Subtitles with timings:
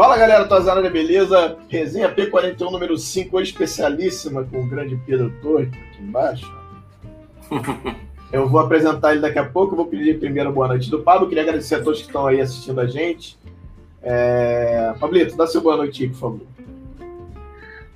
[0.00, 1.58] Fala galera, Tozarada, beleza?
[1.68, 6.50] Resenha P41 número 5, hoje especialíssima com o grande Pedro Torre aqui embaixo.
[8.32, 9.74] Eu vou apresentar ele daqui a pouco.
[9.74, 11.28] Eu vou pedir primeiro boa noite do Pablo.
[11.28, 13.38] Queria agradecer a todos que estão aí assistindo a gente.
[14.02, 14.94] É...
[14.98, 16.40] Pablito, dá seu boa noite aí, por favor.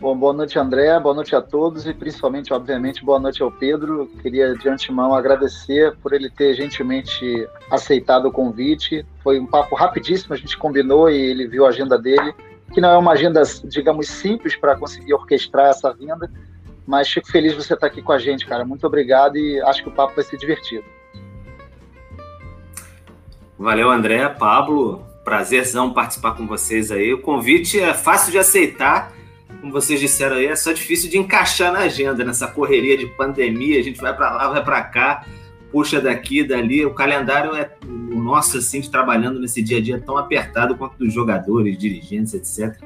[0.00, 0.98] Bom, boa noite, André.
[0.98, 4.10] Boa noite a todos e principalmente, obviamente, boa noite ao Pedro.
[4.20, 9.06] Queria de antemão agradecer por ele ter gentilmente aceitado o convite.
[9.22, 12.34] Foi um papo rapidíssimo, a gente combinou e ele viu a agenda dele,
[12.72, 16.28] que não é uma agenda, digamos, simples para conseguir orquestrar essa vinda,
[16.84, 18.64] mas fico feliz de você estar aqui com a gente, cara.
[18.64, 20.84] Muito obrigado e acho que o papo vai ser divertido.
[23.56, 25.06] Valeu, André, Pablo.
[25.24, 27.14] Prazerzão participar com vocês aí.
[27.14, 29.12] O convite é fácil de aceitar
[29.64, 33.80] como vocês disseram aí, é só difícil de encaixar na agenda, nessa correria de pandemia,
[33.80, 35.24] a gente vai para lá, vai para cá,
[35.72, 39.98] puxa daqui, dali, o calendário é o nosso, assim, de trabalhando nesse dia a dia
[39.98, 42.78] tão apertado quanto dos jogadores, dirigentes, etc.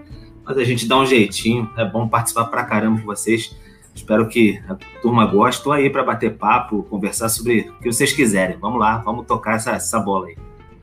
[0.45, 3.57] Mas a gente dá um jeitinho, é bom participar pra caramba com vocês.
[3.93, 5.59] Espero que a turma goste.
[5.59, 8.57] Estou aí para bater papo, conversar sobre o que vocês quiserem.
[8.57, 10.37] Vamos lá, vamos tocar essa, essa bola aí.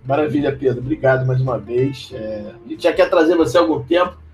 [0.06, 0.82] Maravilha, Pedro.
[0.82, 2.12] Obrigado mais uma vez.
[2.14, 4.25] É, a gente já quer trazer você há algum tempo.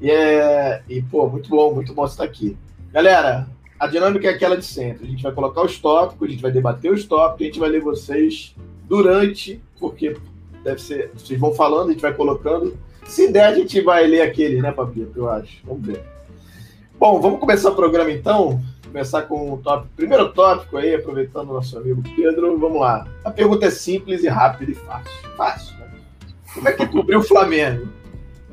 [0.00, 2.56] E, é, e, pô, muito bom, muito bom estar aqui.
[2.92, 5.06] Galera, a dinâmica é aquela de sempre.
[5.06, 7.68] A gente vai colocar os tópicos, a gente vai debater os tópicos, a gente vai
[7.68, 8.54] ler vocês
[8.88, 10.16] durante, porque
[10.64, 12.76] deve ser, vocês vão falando, a gente vai colocando.
[13.04, 15.12] Se der, a gente vai ler aquele, né, Papito?
[15.16, 15.60] Eu acho.
[15.64, 16.02] Vamos ver.
[16.98, 18.60] Bom, vamos começar o programa então.
[18.84, 19.94] Começar com o tópico.
[19.94, 22.58] Primeiro tópico aí, aproveitando o nosso amigo Pedro.
[22.58, 23.06] Vamos lá.
[23.24, 25.30] A pergunta é simples e rápida e fácil.
[25.36, 25.90] Fácil, né?
[26.52, 27.88] Como é que cobriu o Flamengo?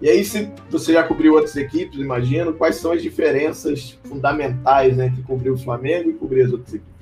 [0.05, 5.07] E aí, se você já cobriu outras equipes, imagino, quais são as diferenças fundamentais né,
[5.07, 6.93] entre cobrir o Flamengo e cobrir as outras equipes?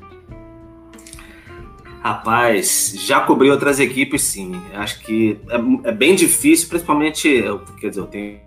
[2.00, 4.54] Rapaz, já cobri outras equipes, sim.
[4.74, 8.40] Acho que é, é bem difícil, principalmente, eu, quer dizer, eu tenho.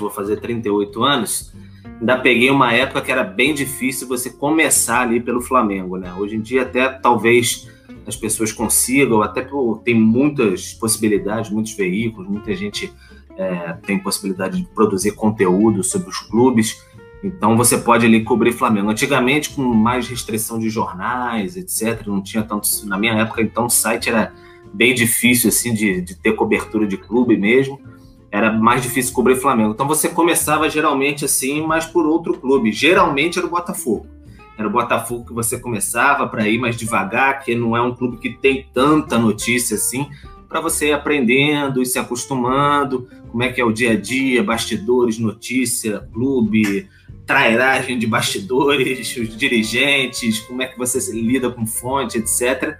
[0.00, 1.52] Vou fazer 38 anos.
[2.00, 6.10] Ainda peguei uma época que era bem difícil você começar ali pelo Flamengo, né?
[6.14, 7.68] Hoje em dia, até talvez
[8.06, 9.46] as pessoas consigam, até
[9.84, 12.90] tem muitas possibilidades, muitos veículos, muita gente
[13.36, 16.82] é, tem possibilidade de produzir conteúdo sobre os clubes.
[17.22, 18.90] Então você pode ali cobrir Flamengo.
[18.90, 22.68] Antigamente, com mais restrição de jornais, etc., não tinha tanto.
[22.84, 24.32] Na minha época, então, o site era
[24.72, 27.80] bem difícil assim de, de ter cobertura de clube mesmo.
[28.30, 29.72] Era mais difícil cobrir Flamengo.
[29.72, 32.72] Então você começava geralmente assim, mas por outro clube.
[32.72, 34.06] Geralmente era o Botafogo.
[34.58, 38.16] Era o Botafogo que você começava para ir mais devagar, que não é um clube
[38.16, 40.08] que tem tanta notícia assim
[40.48, 44.42] para você ir aprendendo e se acostumando, como é que é o dia a dia,
[44.42, 46.88] bastidores, notícia, clube,
[47.26, 52.76] trairagem de bastidores, os dirigentes, como é que você lida com fonte, etc.,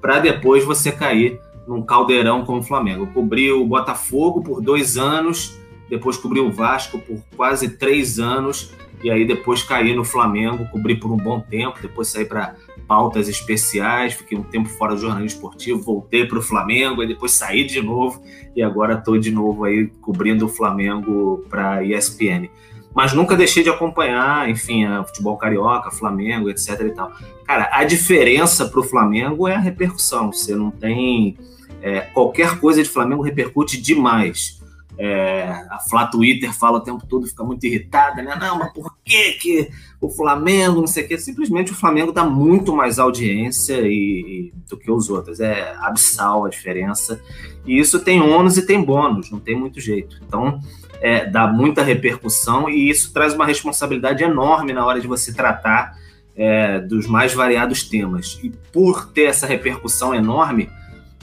[0.00, 1.38] para depois você cair
[1.68, 3.06] num caldeirão como o Flamengo.
[3.08, 8.72] Cobriu o Botafogo por dois anos, depois cobriu o Vasco por quase três anos,
[9.02, 12.54] e aí depois caí no Flamengo, cobri por um bom tempo, depois saí para
[12.90, 17.30] pautas especiais, fiquei um tempo fora do jornalismo esportivo, voltei para o Flamengo, e depois
[17.30, 18.20] saí de novo
[18.56, 22.50] e agora estou de novo aí cobrindo o Flamengo para ESPN.
[22.92, 26.80] Mas nunca deixei de acompanhar, enfim, a futebol carioca, Flamengo, etc.
[26.80, 27.12] e tal.
[27.46, 30.32] Cara, a diferença para o Flamengo é a repercussão.
[30.32, 31.38] Você não tem
[31.80, 34.60] é, qualquer coisa de Flamengo repercute demais.
[34.98, 38.34] É, a Flá Twitter fala o tempo todo, fica muito irritada, né?
[38.34, 41.18] Não, mas por que, que o Flamengo, não sei o quê?
[41.18, 45.40] Simplesmente o Flamengo dá muito mais audiência e, e, do que os outros.
[45.40, 47.20] É abissal a diferença.
[47.66, 50.16] E isso tem ônus e tem bônus, não tem muito jeito.
[50.26, 50.58] Então,
[51.02, 55.98] é, dá muita repercussão e isso traz uma responsabilidade enorme na hora de você tratar
[56.34, 58.40] é, dos mais variados temas.
[58.42, 60.70] E por ter essa repercussão enorme,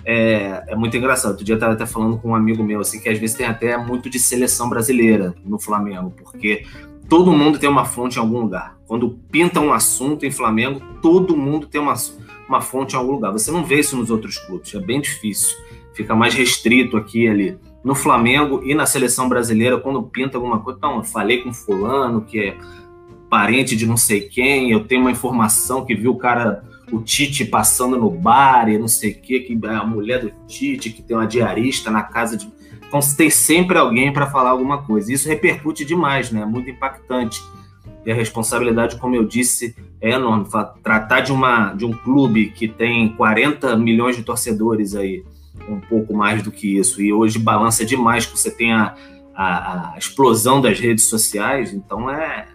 [0.06, 1.32] é, é muito engraçado.
[1.32, 3.48] Outro dia eu estava até falando com um amigo meu, assim, que às vezes tem
[3.48, 6.64] até muito de seleção brasileira no Flamengo, porque
[7.10, 8.78] todo mundo tem uma fonte em algum lugar.
[8.88, 11.94] Quando pinta um assunto em Flamengo, todo mundo tem uma,
[12.48, 13.32] uma fonte em algum lugar.
[13.32, 15.58] Você não vê isso nos outros clubes, é bem difícil.
[15.94, 17.58] Fica mais restrito aqui e ali.
[17.84, 22.22] No Flamengo e na seleção brasileira, quando pinta alguma coisa, então, eu falei com fulano
[22.22, 22.58] que é
[23.30, 27.46] parente de não sei quem, eu tenho uma informação que viu o cara o Tite
[27.46, 31.02] passando no bar e não sei o que, que é a mulher do Tite, que
[31.02, 32.50] tem uma diarista na casa de.
[32.88, 35.12] Então tem sempre alguém para falar alguma coisa.
[35.12, 36.42] Isso repercute demais, né?
[36.42, 37.42] É muito impactante.
[38.06, 40.46] E a responsabilidade, como eu disse, é enorme.
[40.82, 45.26] Tratar de, uma, de um clube que tem 40 milhões de torcedores aí,
[45.68, 48.96] um pouco mais do que isso, e hoje balança demais que você tem a,
[49.36, 52.48] a, a explosão das redes sociais, então é,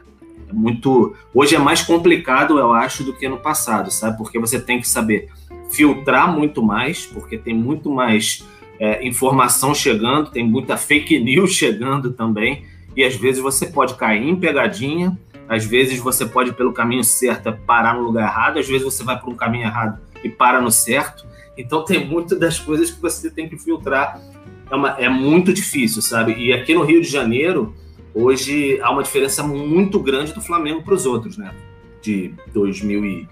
[0.52, 1.14] muito.
[1.35, 4.17] Hoje é mais complicado, eu acho, do que no passado, sabe?
[4.17, 5.28] Porque você tem que saber
[5.70, 8.44] filtrar muito mais, porque tem muito mais
[8.82, 12.64] é, informação chegando, tem muita fake news chegando também,
[12.96, 15.17] e às vezes você pode cair em pegadinha,
[15.49, 19.17] às vezes você pode pelo caminho certo parar no lugar errado, às vezes você vai
[19.19, 21.25] por um caminho errado e para no certo.
[21.56, 24.20] Então tem muitas das coisas que você tem que filtrar.
[24.69, 26.35] É, uma, é muito difícil, sabe?
[26.35, 27.75] E aqui no Rio de Janeiro,
[28.12, 31.55] hoje há uma diferença muito grande do Flamengo para os outros, né?
[32.00, 33.28] De 2000 e...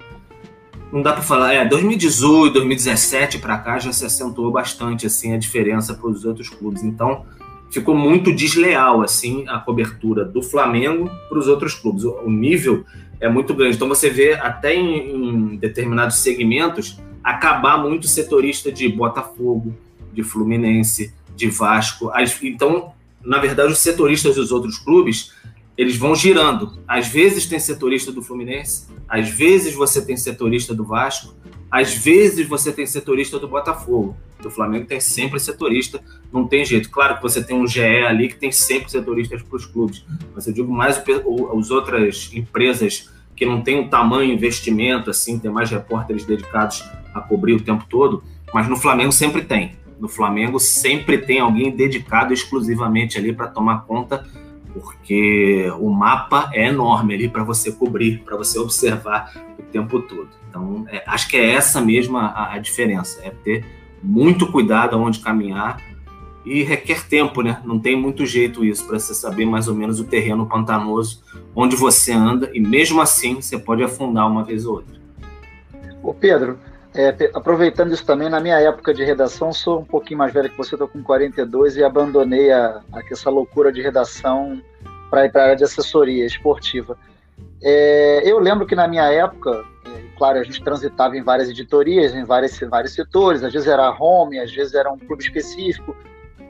[0.93, 5.39] Não dá para falar, é, 2018, 2017 para cá já se acentuou bastante assim a
[5.39, 6.83] diferença para os outros clubes.
[6.83, 7.25] Então,
[7.71, 12.05] ficou muito desleal assim a cobertura do Flamengo para os outros clubes.
[12.05, 12.85] O nível
[13.21, 13.77] é muito grande.
[13.77, 19.77] Então você vê até em, em determinados segmentos acabar muito setorista de Botafogo,
[20.13, 22.11] de Fluminense, de Vasco.
[22.43, 22.93] Então,
[23.25, 25.33] na verdade, os setoristas dos outros clubes
[25.81, 26.79] eles vão girando.
[26.87, 31.35] Às vezes tem setorista do Fluminense, às vezes você tem setorista do Vasco,
[31.71, 34.15] às vezes você tem setorista do Botafogo.
[34.43, 36.91] Do Flamengo tem sempre setorista, não tem jeito.
[36.91, 40.05] Claro que você tem um GE ali que tem sempre setoristas para os clubes.
[40.35, 41.03] Mas eu digo mais
[41.59, 46.85] as outras empresas que não têm um tamanho investimento, assim, tem mais repórteres dedicados
[47.15, 48.23] a cobrir o tempo todo,
[48.53, 49.77] mas no Flamengo sempre tem.
[49.99, 54.27] No Flamengo sempre tem alguém dedicado exclusivamente ali para tomar conta,
[54.73, 60.29] porque o mapa é enorme ali para você cobrir, para você observar o tempo todo.
[60.49, 63.65] Então, é, acho que é essa mesma a, a diferença, é ter
[64.03, 65.81] muito cuidado aonde caminhar
[66.45, 67.61] e requer tempo, né?
[67.65, 71.23] Não tem muito jeito isso para você saber mais ou menos o terreno pantanoso
[71.55, 75.01] onde você anda e mesmo assim você pode afundar uma vez ou outra.
[76.03, 76.59] Ô Pedro,
[76.95, 80.57] é, aproveitando isso também, na minha época de redação, sou um pouquinho mais velho que
[80.57, 84.61] você, estou com 42 e abandonei a, a essa loucura de redação
[85.09, 86.99] para ir para a área de assessoria esportiva.
[87.63, 89.65] É, eu lembro que na minha época,
[90.19, 94.41] claro, a gente transitava em várias editorias, em vários, vários setores, às vezes era home,
[94.41, 95.97] às vezes era um clube específico.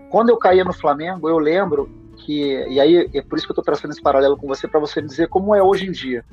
[0.08, 3.54] Quando eu caía no Flamengo, eu lembro que, e aí é por isso que eu
[3.54, 6.24] estou traçando esse paralelo com você, para você me dizer como é hoje em dia.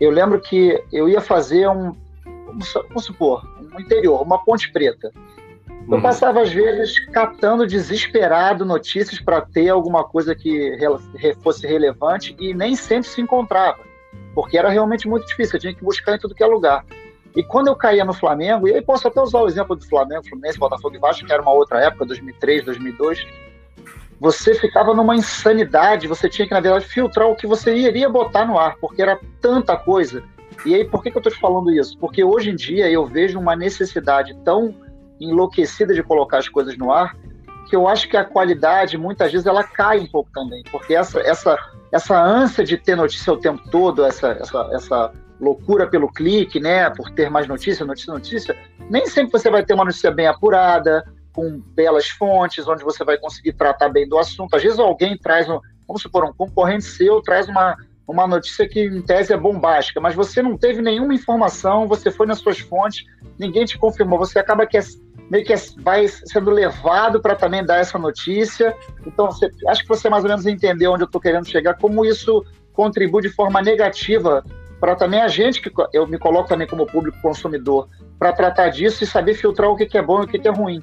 [0.00, 1.94] Eu lembro que eu ia fazer um,
[2.88, 3.42] vamos supor,
[3.74, 5.12] um interior, uma ponte preta.
[5.88, 6.02] Eu uhum.
[6.02, 10.76] passava, às vezes, catando desesperado notícias para ter alguma coisa que
[11.42, 13.90] fosse relevante e nem sempre se encontrava
[14.34, 16.84] porque era realmente muito difícil, eu tinha que buscar em tudo que é lugar.
[17.36, 20.26] E quando eu caía no Flamengo, e aí posso até usar o exemplo do Flamengo,
[20.28, 23.26] Fluminense, Botafogo e Vasco, que era uma outra época, 2003, 2002,
[24.18, 28.44] você ficava numa insanidade, você tinha que, na verdade, filtrar o que você iria botar
[28.44, 30.24] no ar, porque era tanta coisa.
[30.64, 31.96] E aí, por que, que eu estou te falando isso?
[31.98, 34.74] Porque hoje em dia eu vejo uma necessidade tão
[35.18, 37.16] enlouquecida de colocar as coisas no ar,
[37.68, 41.20] que eu acho que a qualidade, muitas vezes, ela cai um pouco também, porque essa,
[41.20, 41.56] essa
[41.92, 46.88] essa ânsia de ter notícia o tempo todo, essa, essa, essa loucura pelo clique, né,
[46.90, 48.56] por ter mais notícia, notícia, notícia,
[48.88, 53.16] nem sempre você vai ter uma notícia bem apurada, com belas fontes, onde você vai
[53.16, 54.54] conseguir tratar bem do assunto.
[54.54, 58.84] Às vezes alguém traz, um, vamos supor, um concorrente seu traz uma, uma notícia que
[58.84, 63.04] em tese é bombástica, mas você não teve nenhuma informação, você foi nas suas fontes,
[63.38, 64.82] ninguém te confirmou, você acaba que é
[65.30, 68.76] meio que vai sendo levado para também dar essa notícia.
[69.06, 72.04] Então, você, acho que você mais ou menos entendeu onde eu estou querendo chegar, como
[72.04, 74.44] isso contribui de forma negativa
[74.80, 77.88] para também a gente, que eu me coloco também como público consumidor,
[78.18, 80.48] para tratar disso e saber filtrar o que, que é bom e o que, que
[80.48, 80.82] é ruim.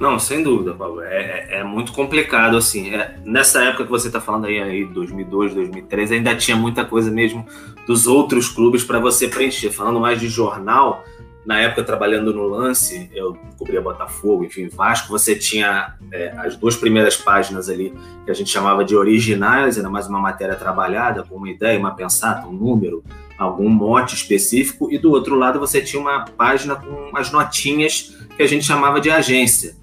[0.00, 1.02] Não, sem dúvida, Paulo.
[1.02, 1.18] É,
[1.50, 2.94] é, é muito complicado, assim.
[2.94, 7.10] É, nessa época que você está falando aí, aí, 2002, 2003, ainda tinha muita coisa
[7.10, 7.46] mesmo
[7.86, 9.70] dos outros clubes para você preencher.
[9.70, 11.04] Falando mais de jornal,
[11.44, 16.76] na época trabalhando no lance, eu cobria Botafogo, enfim, Vasco, você tinha é, as duas
[16.76, 17.92] primeiras páginas ali
[18.24, 21.94] que a gente chamava de originais, era mais uma matéria trabalhada, com uma ideia, uma
[21.94, 23.04] pensata, um número,
[23.36, 28.42] algum mote específico, e do outro lado você tinha uma página com as notinhas que
[28.42, 29.79] a gente chamava de agência.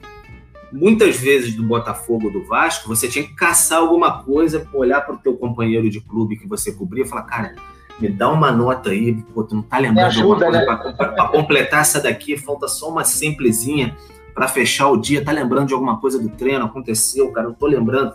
[0.71, 5.17] Muitas vezes do Botafogo, do Vasco, você tinha que caçar alguma coisa, olhar para o
[5.17, 7.55] teu companheiro de clube que você cobria e falar, cara,
[7.99, 10.65] me dá uma nota aí, pô, tu não tá lembrando de alguma coisa né?
[10.65, 13.95] para completar essa daqui, falta só uma simplesinha
[14.33, 17.65] para fechar o dia, tá lembrando de alguma coisa do treino, aconteceu, cara, eu tô
[17.65, 18.13] lembrando.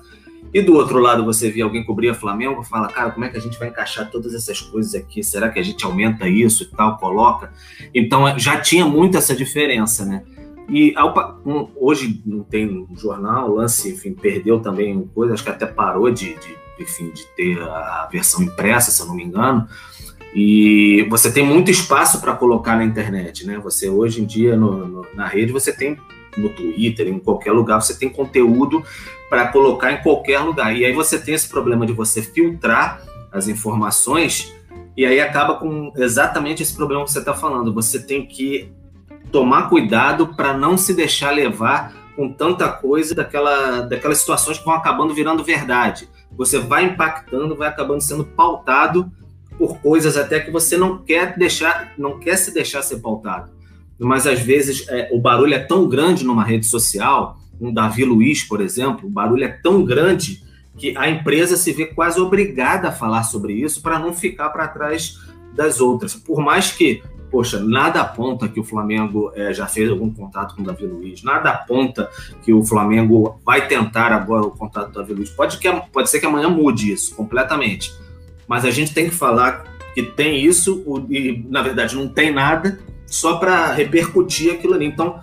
[0.55, 3.39] E do outro lado você vê alguém cobrir a Flamengo, fala, cara, como é que
[3.39, 5.23] a gente vai encaixar todas essas coisas aqui?
[5.23, 7.53] Será que a gente aumenta isso e tal, coloca?
[7.95, 10.23] Então já tinha muito essa diferença, né?
[10.69, 10.95] E
[11.77, 16.35] hoje não tem jornal, o lance, enfim, perdeu também coisa, acho que até parou de,
[16.35, 19.67] de enfim, de ter a versão impressa, se eu não me engano.
[20.35, 23.59] E você tem muito espaço para colocar na internet, né?
[23.59, 25.99] Você hoje em dia no, no, na rede você tem
[26.37, 28.83] no Twitter, em qualquer lugar, você tem conteúdo
[29.29, 30.75] para colocar em qualquer lugar.
[30.75, 34.55] E aí você tem esse problema de você filtrar as informações
[34.97, 37.73] e aí acaba com exatamente esse problema que você está falando.
[37.75, 38.73] Você tem que
[39.33, 44.75] tomar cuidado para não se deixar levar com tanta coisa daquela, daquelas situações que vão
[44.75, 46.09] acabando virando verdade.
[46.37, 49.11] Você vai impactando, vai acabando sendo pautado
[49.59, 53.51] por coisas até que você não quer deixar, não quer se deixar ser pautado.
[53.99, 58.43] Mas às vezes é, o barulho é tão grande numa rede social, um Davi Luiz,
[58.43, 60.43] por exemplo, o barulho é tão grande
[60.77, 64.69] que a empresa se vê quase obrigada a falar sobre isso para não ficar para
[64.69, 65.19] trás
[65.55, 66.15] das outras.
[66.15, 70.61] Por mais que, poxa, nada aponta que o Flamengo é, já fez algum contato com
[70.61, 72.11] o Davi Luiz, nada aponta
[72.45, 75.31] que o Flamengo vai tentar agora o contato do Davi Luiz.
[75.31, 77.91] Pode, que, pode ser que amanhã mude isso completamente.
[78.47, 82.79] Mas a gente tem que falar que tem isso e, na verdade, não tem nada
[83.07, 84.85] só para repercutir aquilo ali.
[84.85, 85.21] Então,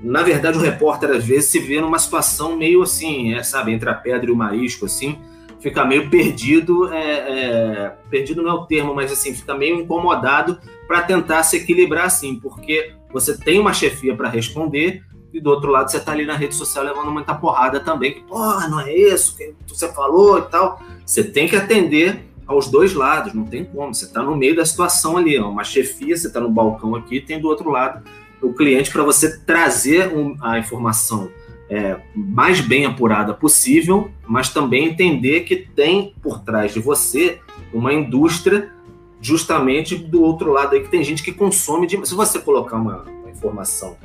[0.00, 3.90] na verdade, o repórter às vezes se vê numa situação meio assim, é, sabe, entre
[3.90, 5.18] a pedra e o marisco, assim,
[5.60, 10.58] fica meio perdido, é, é, perdido não é o termo, mas assim, fica meio incomodado
[10.86, 15.70] para tentar se equilibrar assim, porque você tem uma chefia para responder e do outro
[15.70, 18.94] lado você está ali na rede social levando muita porrada também, que, porra, não é
[18.94, 20.80] isso que você falou e tal.
[21.04, 23.94] Você tem que atender aos dois lados, não tem como.
[23.94, 27.20] Você está no meio da situação ali, ó, uma chefia, você está no balcão aqui,
[27.20, 28.02] tem do outro lado
[28.40, 31.30] o cliente para você trazer um, a informação
[31.70, 37.40] é, mais bem apurada possível, mas também entender que tem por trás de você
[37.72, 38.72] uma indústria
[39.20, 43.02] justamente do outro lado aí que tem gente que consome de, se você colocar uma,
[43.02, 43.96] uma informação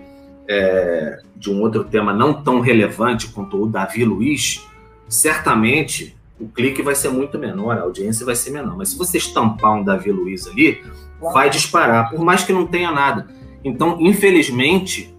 [0.48, 4.68] é, de um outro tema não tão relevante quanto o Davi Luiz,
[5.08, 8.76] certamente o clique vai ser muito menor, a audiência vai ser menor.
[8.76, 10.84] Mas se você estampar um Davi Luiz ali,
[11.22, 13.28] vai disparar, por mais que não tenha nada.
[13.64, 15.13] Então, infelizmente,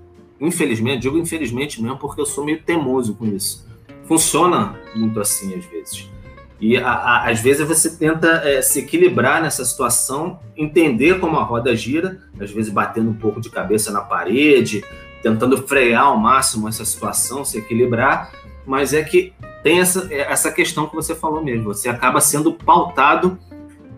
[0.46, 3.66] infelizmente, digo infelizmente mesmo, porque eu sou meio teimoso com isso.
[4.04, 6.10] Funciona muito assim às vezes.
[6.60, 11.42] E a, a, às vezes você tenta é, se equilibrar nessa situação, entender como a
[11.42, 14.84] roda gira, às vezes batendo um pouco de cabeça na parede,
[15.22, 18.32] tentando frear ao máximo essa situação, se equilibrar,
[18.66, 19.32] mas é que
[19.62, 23.38] tem essa, é, essa questão que você falou mesmo, você acaba sendo pautado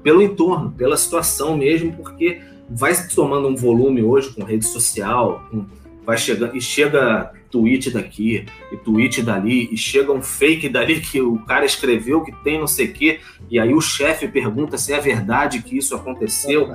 [0.02, 5.66] pelo entorno, pela situação mesmo, porque vai tomando um volume hoje com rede social, com,
[6.06, 11.20] vai chegando e chega tweet daqui e tweet dali e chega um fake dali que
[11.20, 13.20] o cara escreveu que tem não sei o quê
[13.50, 16.70] e aí o chefe pergunta se é verdade que isso aconteceu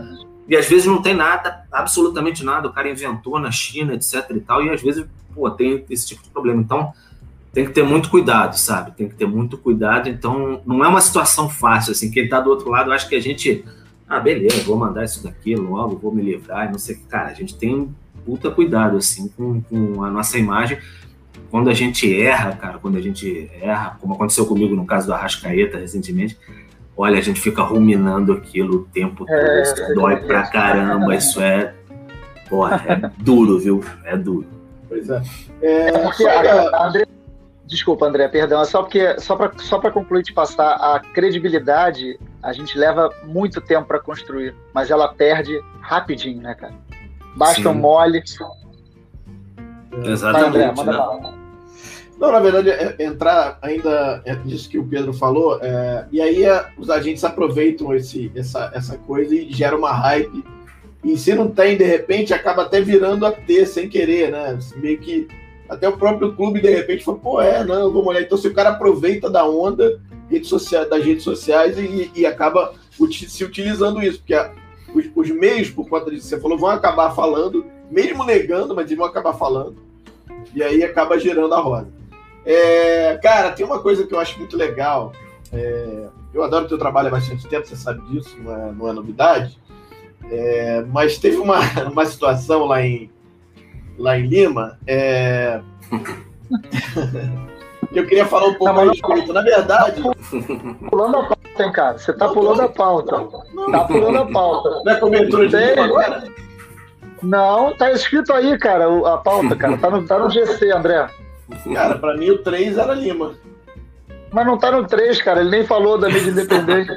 [0.48, 4.40] e às vezes não tem nada, absolutamente nada, o cara inventou na China, etc e
[4.42, 6.62] tal e às vezes pô, tem esse tipo de problema.
[6.62, 6.94] Então
[7.54, 8.92] tem que ter muito cuidado, sabe?
[8.92, 10.10] Tem que ter muito cuidado.
[10.10, 12.12] Então não é uma situação fácil assim.
[12.12, 13.66] Quem está do outro lado, acho que a gente
[14.08, 16.98] ah, beleza, vou mandar isso daqui logo, vou me livrar, não sei.
[17.08, 17.94] Cara, a gente tem
[18.26, 20.78] puta cuidado, assim, com, com a nossa imagem.
[21.50, 25.14] Quando a gente erra, cara, quando a gente erra, como aconteceu comigo no caso do
[25.14, 26.38] Arrascaeta recentemente,
[26.96, 30.44] olha, a gente fica ruminando aquilo o tempo todo, é, isso é, dói é, pra
[30.44, 31.74] caramba, isso é,
[32.50, 33.84] porra, é duro, viu?
[34.06, 34.48] É duro.
[34.88, 35.22] Pois é.
[35.62, 37.06] é, é porque, André,
[37.72, 38.62] Desculpa, André, perdão.
[38.62, 43.10] É só porque só para só para concluir de passar a credibilidade, a gente leva
[43.24, 46.74] muito tempo para construir, mas ela perde rapidinho, né, cara?
[47.36, 47.68] Basta Sim.
[47.68, 48.24] um mole.
[50.04, 50.58] Exatamente.
[50.58, 51.42] Vai, André, manda né?
[52.22, 56.44] Não, na verdade, é, entrar ainda é disso que o Pedro falou, é, e aí
[56.44, 60.44] é, os agentes aproveitam esse, essa, essa coisa e gera uma hype.
[61.04, 64.56] E se não tem, de repente, acaba até virando a ter sem querer, né?
[64.76, 65.28] Meio que
[65.68, 68.22] até o próprio clube, de repente, falou, pô, é, não, vamos olhar.
[68.22, 72.74] Então, se o cara aproveita da onda rede social, das redes sociais e, e acaba
[73.10, 74.52] se utilizando isso, porque a,
[74.94, 78.86] os, os, meios, por conta disso que você falou, vão acabar falando, mesmo negando, mas
[78.86, 79.76] eles vão acabar falando.
[80.54, 81.88] E aí acaba gerando a roda.
[82.46, 85.14] É, cara, tem uma coisa que eu acho muito legal.
[85.54, 88.90] É, eu adoro o teu trabalho há bastante tempo, você sabe disso, não é, não
[88.90, 89.60] é novidade.
[90.30, 91.60] É, mas teve uma,
[91.92, 93.10] uma situação lá em,
[93.98, 95.62] lá em Lima, é...
[97.94, 99.34] eu queria falar um pouco a respeito.
[99.34, 100.02] Na verdade.
[100.02, 100.10] Tá
[100.90, 101.98] pulando a hein, cara?
[101.98, 103.28] Você tá não, pulando a pauta.
[103.54, 104.82] Não, tá pulando a pauta.
[104.84, 106.24] Não é cobertura de agora?
[107.22, 109.78] Não, tá escrito aí, cara, a pauta, cara.
[109.78, 111.08] Tá no, tá no GC, André.
[111.74, 113.34] Cara, pra mim o 3 era Lima.
[114.32, 115.42] Mas não tá no 3, cara.
[115.42, 116.92] Ele nem falou da mídia independente.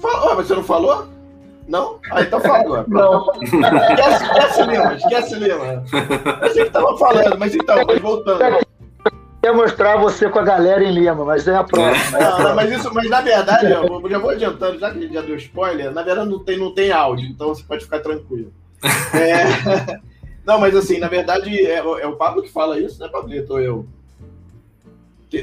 [0.00, 1.08] Falou, mas você não falou?
[1.66, 1.98] Não?
[2.10, 2.84] Ah, então fala agora.
[2.88, 3.32] Não.
[3.42, 5.84] Esquece, esquece Lima, esquece Lima.
[6.42, 8.62] Eu sei que tava falando, mas então, voltando.
[9.44, 12.18] Ia mostrar você com a galera em Lima, mas é a próxima.
[12.18, 15.14] Não, não, mas, isso, mas na verdade, eu já vou adiantando, já que a gente
[15.14, 18.52] já deu spoiler, na verdade não tem, não tem áudio, então você pode ficar tranquilo.
[19.12, 19.98] É,
[20.46, 23.54] não, mas assim, na verdade, é, é, o Pablo que fala isso, né, Pablito?
[23.54, 23.86] Ou eu?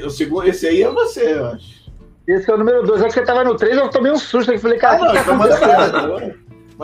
[0.04, 1.80] O segundo, esse aí é você, eu acho.
[2.26, 3.02] Esse é o número 2.
[3.02, 4.52] É que você tava no 3, eu tomei um susto.
[4.52, 5.34] Eu falei, cara, ah, não, que tá?
[5.34, 6.36] Manda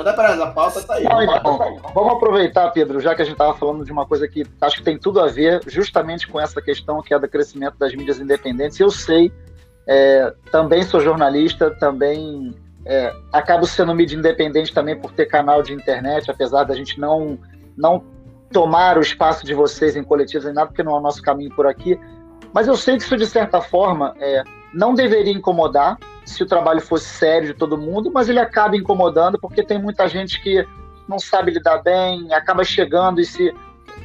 [0.04, 1.04] para a pauta tá aí.
[1.04, 4.44] Não, então, vamos aproveitar, Pedro, já que a gente estava falando de uma coisa que
[4.60, 7.94] acho que tem tudo a ver justamente com essa questão que é do crescimento das
[7.94, 8.78] mídias independentes.
[8.78, 9.32] Eu sei,
[9.86, 15.72] é, também sou jornalista, também é, acabo sendo mídia independente também por ter canal de
[15.72, 17.38] internet, apesar da gente não,
[17.76, 18.04] não
[18.52, 21.54] tomar o espaço de vocês em coletivos nem nada, porque não é o nosso caminho
[21.54, 21.98] por aqui.
[22.52, 26.80] Mas eu sei que isso, de certa forma, é, não deveria incomodar se o trabalho
[26.80, 30.66] fosse sério de todo mundo, mas ele acaba incomodando porque tem muita gente que
[31.08, 33.54] não sabe lidar bem, acaba chegando e se.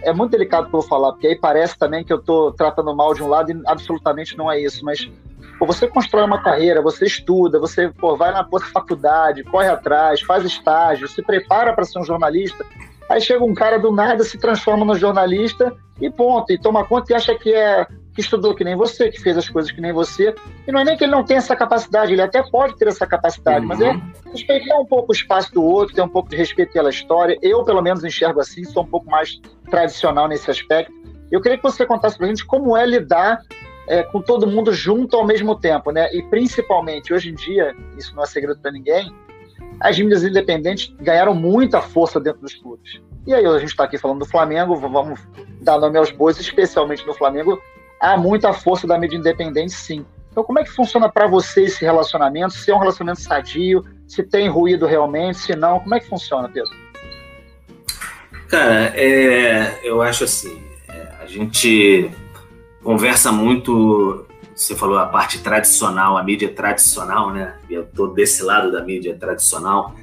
[0.03, 2.95] É muito delicado que eu vou falar, porque aí parece também que eu estou tratando
[2.95, 5.11] mal de um lado e absolutamente não é isso, mas
[5.59, 10.45] pô, você constrói uma carreira, você estuda, você pô, vai na faculdade, corre atrás, faz
[10.45, 12.65] estágio, se prepara para ser um jornalista.
[13.09, 17.11] Aí chega um cara do nada, se transforma no jornalista e ponto, e toma conta
[17.11, 19.93] e acha que é que estudou que nem você, que fez as coisas que nem
[19.93, 20.35] você.
[20.67, 23.07] E não é nem que ele não tenha essa capacidade, ele até pode ter essa
[23.07, 23.67] capacidade, uhum.
[23.67, 23.99] mas é
[24.31, 27.37] respeitar um pouco o espaço do outro, ter um pouco de respeito pela história.
[27.41, 29.39] Eu, pelo menos, enxergo assim, sou um pouco mais
[29.69, 30.91] tradicional nesse aspecto.
[31.31, 33.39] Eu queria que você contasse pra gente como é lidar
[33.87, 36.13] é, com todo mundo junto ao mesmo tempo, né?
[36.13, 39.13] E principalmente, hoje em dia, isso não é segredo para ninguém,
[39.79, 43.01] as mídias independentes ganharam muita força dentro dos clubes.
[43.25, 45.19] E aí, a gente está aqui falando do Flamengo, vamos
[45.61, 47.61] dar nome aos bois, especialmente no Flamengo,
[48.01, 50.03] há muita força da mídia independente, sim.
[50.31, 52.53] Então, como é que funciona para você esse relacionamento?
[52.53, 56.49] Se é um relacionamento sadio, se tem ruído realmente, se não, como é que funciona,
[56.49, 56.71] Pedro?
[58.47, 62.09] Cara, é, eu acho assim, é, a gente
[62.83, 67.57] conversa muito, você falou a parte tradicional, a mídia tradicional, né?
[67.69, 69.93] Eu tô desse lado da mídia tradicional.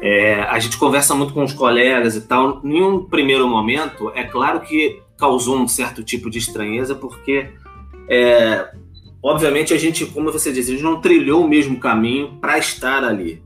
[0.00, 2.60] É, a gente conversa muito com os colegas e tal.
[2.64, 7.50] Em um primeiro momento, é claro que causou um certo tipo de estranheza, porque,
[8.08, 8.70] é,
[9.22, 13.04] obviamente, a gente, como você disse, a gente não trilhou o mesmo caminho para estar
[13.04, 13.42] ali.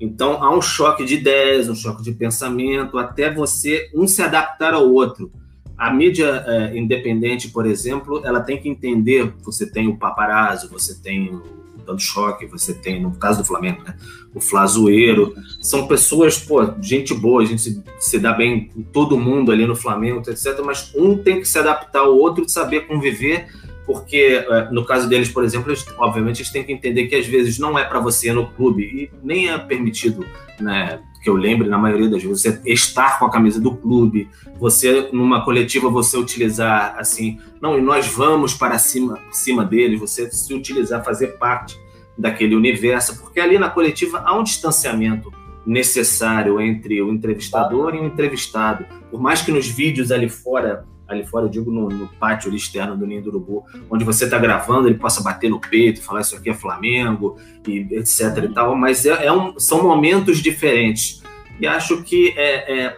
[0.00, 4.74] Então, há um choque de ideias, um choque de pensamento, até você um se adaptar
[4.74, 5.32] ao outro.
[5.76, 9.32] A mídia é, independente, por exemplo, ela tem que entender.
[9.42, 11.40] Você tem o paparazzo, você tem
[11.88, 13.96] dando choque, você tem, no caso do Flamengo, né,
[14.34, 19.18] o Flazoeiro, são pessoas, pô, gente boa, a gente se, se dá bem com todo
[19.18, 20.60] mundo ali no Flamengo, etc.
[20.64, 23.48] Mas um tem que se adaptar ao outro, de saber conviver,
[23.86, 27.26] porque é, no caso deles, por exemplo, eles, obviamente eles têm que entender que às
[27.26, 30.26] vezes não é para você no clube e nem é permitido,
[30.60, 34.28] né, que eu lembre na maioria das vezes, você estar com a camisa do clube,
[34.58, 40.30] você numa coletiva você utilizar assim, não, e nós vamos para cima, cima deles, você
[40.30, 41.78] se utilizar, fazer parte
[42.16, 45.32] daquele universo, porque ali na coletiva há um distanciamento
[45.64, 48.86] necessário entre o entrevistador e o entrevistado.
[49.10, 52.96] Por mais que nos vídeos ali fora, ali fora eu digo no, no pátio externo
[52.96, 56.36] do Ninho do Urubu, onde você está gravando, ele possa bater no peito, falar isso
[56.36, 61.22] aqui é Flamengo, e etc e tal, mas é, é um, são momentos diferentes.
[61.58, 62.96] E acho que, é, é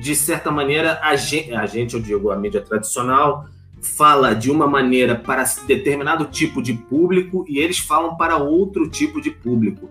[0.00, 3.46] de certa maneira, a gente, a gente, eu digo, a mídia tradicional,
[3.80, 9.20] fala de uma maneira para determinado tipo de público e eles falam para outro tipo
[9.20, 9.90] de público.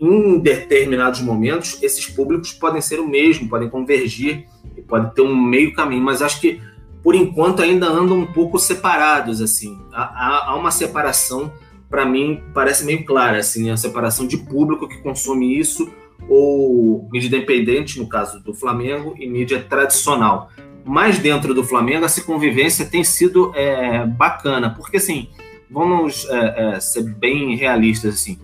[0.00, 5.36] Em determinados momentos, esses públicos podem ser o mesmo, podem convergir e pode ter um
[5.36, 6.60] meio caminho, mas acho que
[7.02, 9.78] por enquanto ainda andam um pouco separados assim.
[9.92, 11.52] Há, há uma separação
[11.88, 15.90] para mim parece meio clara assim, a separação de público que consome isso
[16.28, 20.50] ou mídia independente, no caso do Flamengo, e mídia tradicional
[20.84, 25.28] mas dentro do Flamengo essa convivência tem sido é, bacana, porque assim,
[25.70, 28.38] vamos é, é, ser bem realistas assim,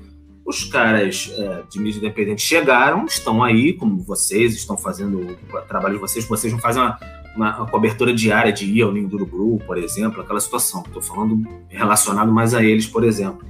[0.44, 5.94] os caras é, de mídia independente chegaram, estão aí, como vocês estão fazendo o trabalho
[5.94, 6.98] de vocês, vocês não fazem uma,
[7.37, 10.83] uma, uma cobertura diária de ir ao Ninho do Urubu, por exemplo, aquela situação.
[10.87, 13.46] Estou falando relacionado mais a eles, por exemplo.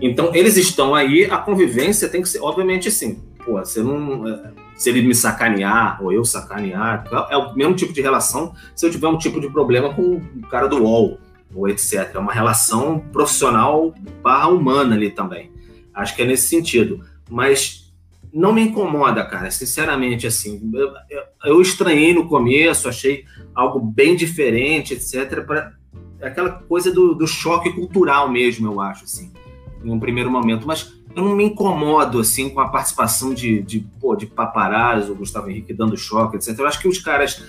[0.00, 4.50] Então, eles estão aí, a convivência tem que ser, obviamente, assim, pô, você não é,
[4.76, 8.90] se ele me sacanear ou eu sacanear, é o mesmo tipo de relação se eu
[8.90, 11.18] tiver um tipo de problema com o cara do UOL
[11.54, 12.10] ou etc.
[12.14, 15.52] É uma relação profissional barra humana ali também.
[15.94, 17.04] Acho que é nesse sentido.
[17.30, 17.83] Mas
[18.34, 20.60] não me incomoda, cara, sinceramente, assim.
[20.74, 20.92] Eu,
[21.44, 25.44] eu, estranhei no começo, achei algo bem diferente, etc.
[25.46, 25.72] Pra,
[26.20, 29.32] aquela coisa do, do choque cultural mesmo, eu acho, assim,
[29.84, 30.66] em um primeiro momento.
[30.66, 35.48] Mas eu não me incomodo assim com a participação de, de, pô, de paparazzo, Gustavo
[35.48, 36.58] Henrique dando choque, etc.
[36.58, 37.40] Eu acho que os caras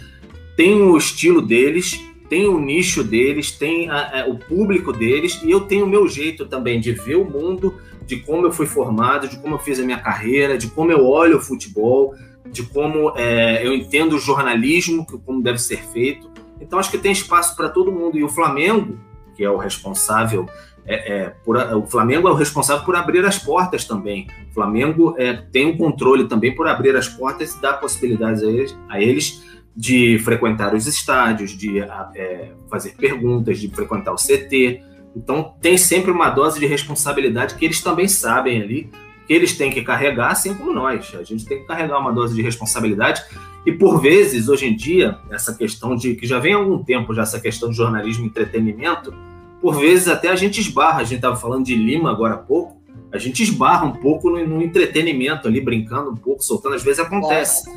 [0.55, 5.49] têm o estilo deles, têm o nicho deles, têm a, a, o público deles, e
[5.49, 7.73] eu tenho o meu jeito também de ver o mundo,
[8.05, 11.05] de como eu fui formado, de como eu fiz a minha carreira, de como eu
[11.05, 12.13] olho o futebol,
[12.51, 16.29] de como é, eu entendo o jornalismo, como deve ser feito.
[16.61, 18.17] Então acho que tem espaço para todo mundo.
[18.17, 18.97] E o Flamengo
[19.35, 20.47] que é o responsável
[20.87, 24.27] é, é, por, o Flamengo é o responsável por abrir as portas também.
[24.51, 28.47] O Flamengo é, tem um controle também por abrir as portas e dar possibilidades a
[28.47, 29.43] eles, a eles
[29.75, 34.81] de frequentar os estádios, de é, fazer perguntas, de frequentar o CT.
[35.15, 38.91] Então tem sempre uma dose de responsabilidade que eles também sabem ali
[39.25, 41.13] que eles têm que carregar, assim como nós.
[41.15, 43.23] A gente tem que carregar uma dose de responsabilidade.
[43.65, 47.13] E por vezes, hoje em dia, essa questão de que já vem há algum tempo
[47.13, 49.13] já essa questão de jornalismo e entretenimento,
[49.59, 51.01] por vezes até a gente esbarra.
[51.01, 52.79] A gente estava falando de Lima agora há pouco.
[53.11, 56.75] A gente esbarra um pouco no, no entretenimento ali, brincando um pouco, soltando.
[56.75, 57.67] Às vezes acontece.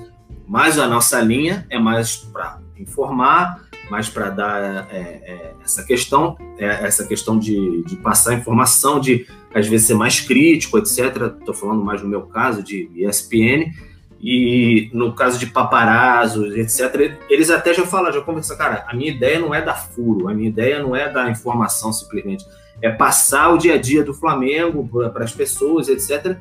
[0.47, 6.37] Mas a nossa linha é mais para informar, mais para dar é, é, essa questão,
[6.59, 11.35] é, essa questão de, de, passar informação, de às vezes ser mais crítico, etc.
[11.39, 13.73] Estou falando mais no meu caso de ESPN
[14.21, 17.19] e no caso de paparazos, etc.
[17.29, 20.35] Eles até já falam, já conversam, cara, a minha ideia não é dar furo, a
[20.35, 22.45] minha ideia não é dar informação simplesmente,
[22.83, 26.37] é passar o dia a dia do Flamengo para as pessoas, etc.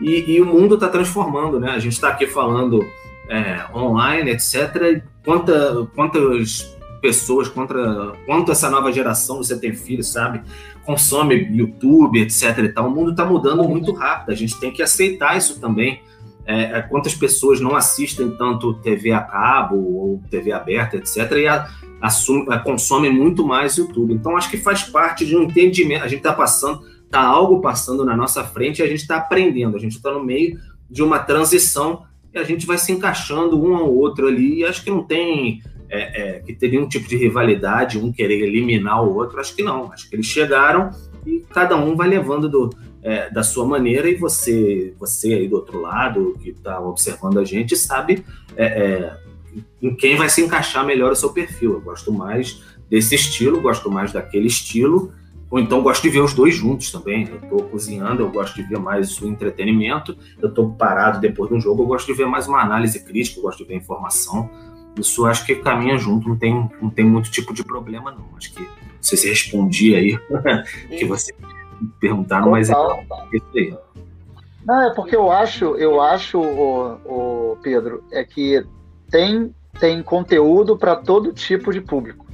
[0.00, 1.72] E, e o mundo está transformando, né?
[1.72, 2.86] A gente está aqui falando
[3.28, 5.02] é, online, etc.
[5.24, 10.42] Quanta, quantas pessoas, contra, quanto essa nova geração, você tem filho, sabe?
[10.84, 12.58] Consome YouTube, etc.
[12.58, 12.88] E tal.
[12.88, 16.02] O mundo está mudando muito rápido, a gente tem que aceitar isso também.
[16.46, 21.46] É, é, quantas pessoas não assistem tanto TV a cabo ou TV aberta, etc., e
[21.46, 21.68] a,
[22.00, 24.14] assume, a, consomem muito mais YouTube.
[24.14, 26.04] Então, acho que faz parte de um entendimento.
[26.04, 29.76] A gente está passando, está algo passando na nossa frente e a gente está aprendendo.
[29.76, 32.04] A gente está no meio de uma transição
[32.38, 34.60] a gente vai se encaixando um ao outro ali.
[34.60, 38.42] E acho que não tem é, é, que ter nenhum tipo de rivalidade, um querer
[38.42, 39.40] eliminar o outro.
[39.40, 39.92] Acho que não.
[39.92, 40.90] Acho que eles chegaram
[41.26, 42.70] e cada um vai levando do,
[43.02, 44.08] é, da sua maneira.
[44.08, 48.24] E você, você aí do outro lado, que está observando a gente, sabe
[48.56, 49.16] é, é,
[49.82, 51.74] em quem vai se encaixar melhor o seu perfil.
[51.74, 55.12] Eu gosto mais desse estilo, gosto mais daquele estilo
[55.50, 57.26] ou então gosto de ver os dois juntos também.
[57.26, 60.16] Eu estou cozinhando, eu gosto de ver mais o entretenimento.
[60.40, 63.38] Eu estou parado depois de um jogo, eu gosto de ver mais uma análise crítica,
[63.38, 64.50] eu gosto de ver informação.
[64.98, 68.26] Isso acho que caminha junto, não tem, não tem muito tipo de problema, não.
[68.36, 68.68] Acho que não
[69.00, 70.18] sei se respondi aí
[70.90, 71.34] que você
[72.00, 72.74] perguntaram, mas é
[73.32, 73.76] isso aí.
[74.66, 78.62] Não, é porque eu acho, eu acho, o, o Pedro, é que
[79.10, 82.26] tem, tem conteúdo para todo tipo de público.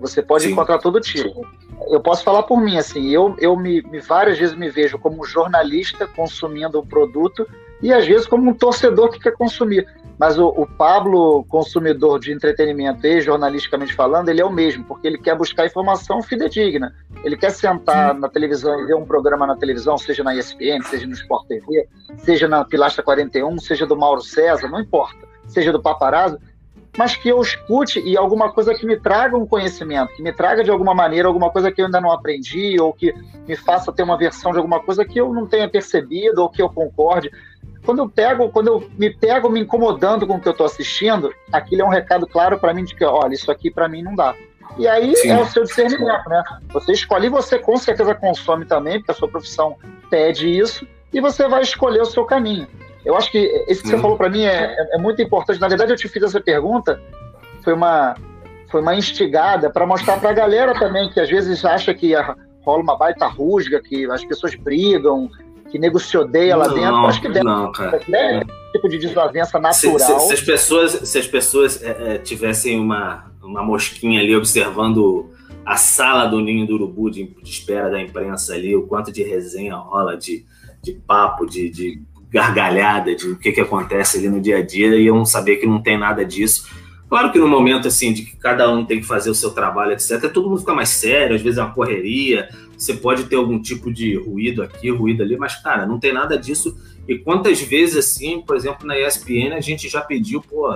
[0.00, 0.52] Você pode Sim.
[0.52, 1.46] encontrar todo tipo
[1.88, 5.24] eu posso falar por mim, assim, eu, eu me, me, várias vezes me vejo como
[5.24, 7.46] jornalista consumindo um produto
[7.82, 9.86] e às vezes como um torcedor que quer consumir.
[10.18, 15.06] Mas o, o Pablo, consumidor de entretenimento e jornalisticamente falando, ele é o mesmo, porque
[15.06, 16.94] ele quer buscar informação fidedigna.
[17.24, 21.06] Ele quer sentar na televisão e ver um programa na televisão, seja na ESPN, seja
[21.06, 25.82] no Sport TV, seja na Pilastra 41, seja do Mauro César, não importa, seja do
[25.82, 26.38] Paparazzo,
[26.96, 30.62] mas que eu escute e alguma coisa que me traga um conhecimento, que me traga
[30.62, 33.14] de alguma maneira alguma coisa que eu ainda não aprendi, ou que
[33.48, 36.60] me faça ter uma versão de alguma coisa que eu não tenha percebido, ou que
[36.60, 37.30] eu concorde.
[37.84, 41.32] Quando eu pego, quando eu me pego me incomodando com o que eu estou assistindo,
[41.50, 44.14] aquilo é um recado claro para mim de que, olha, isso aqui para mim não
[44.14, 44.34] dá.
[44.78, 45.30] E aí Sim.
[45.30, 46.42] é o seu discernimento, né?
[46.72, 49.76] Você escolhe, você com certeza consome também, porque a sua profissão
[50.08, 52.66] pede isso, e você vai escolher o seu caminho.
[53.04, 54.00] Eu acho que esse que você hum.
[54.00, 55.60] falou para mim é, é, é, muito importante.
[55.60, 57.00] Na verdade, eu te fiz essa pergunta,
[57.62, 58.14] foi uma,
[58.70, 62.14] foi uma instigada para mostrar para a galera também que às vezes acha que
[62.64, 65.28] rola uma baita rusga, que as pessoas brigam,
[65.70, 66.92] que nego se odeia lá dentro.
[66.92, 68.00] Não, acho que deve, não, cara.
[68.06, 69.98] Deve tipo de desavença natural.
[69.98, 74.34] Se, se, se, as pessoas, se as pessoas é, é, tivessem uma, uma mosquinha ali
[74.34, 75.30] observando
[75.64, 79.22] a sala do ninho do urubu de, de espera da imprensa ali, o quanto de
[79.22, 80.44] resenha rola, de,
[80.82, 84.96] de papo, de, de gargalhada de o que, que acontece ali no dia a dia
[84.96, 86.66] e eu saber que não tem nada disso.
[87.08, 89.92] Claro que no momento assim de que cada um tem que fazer o seu trabalho,
[89.92, 93.60] etc., todo mundo fica mais sério, às vezes é uma correria, você pode ter algum
[93.60, 96.74] tipo de ruído aqui, ruído ali, mas, cara, não tem nada disso.
[97.06, 100.74] E quantas vezes, assim, por exemplo, na ESPN, a gente já pediu, pô,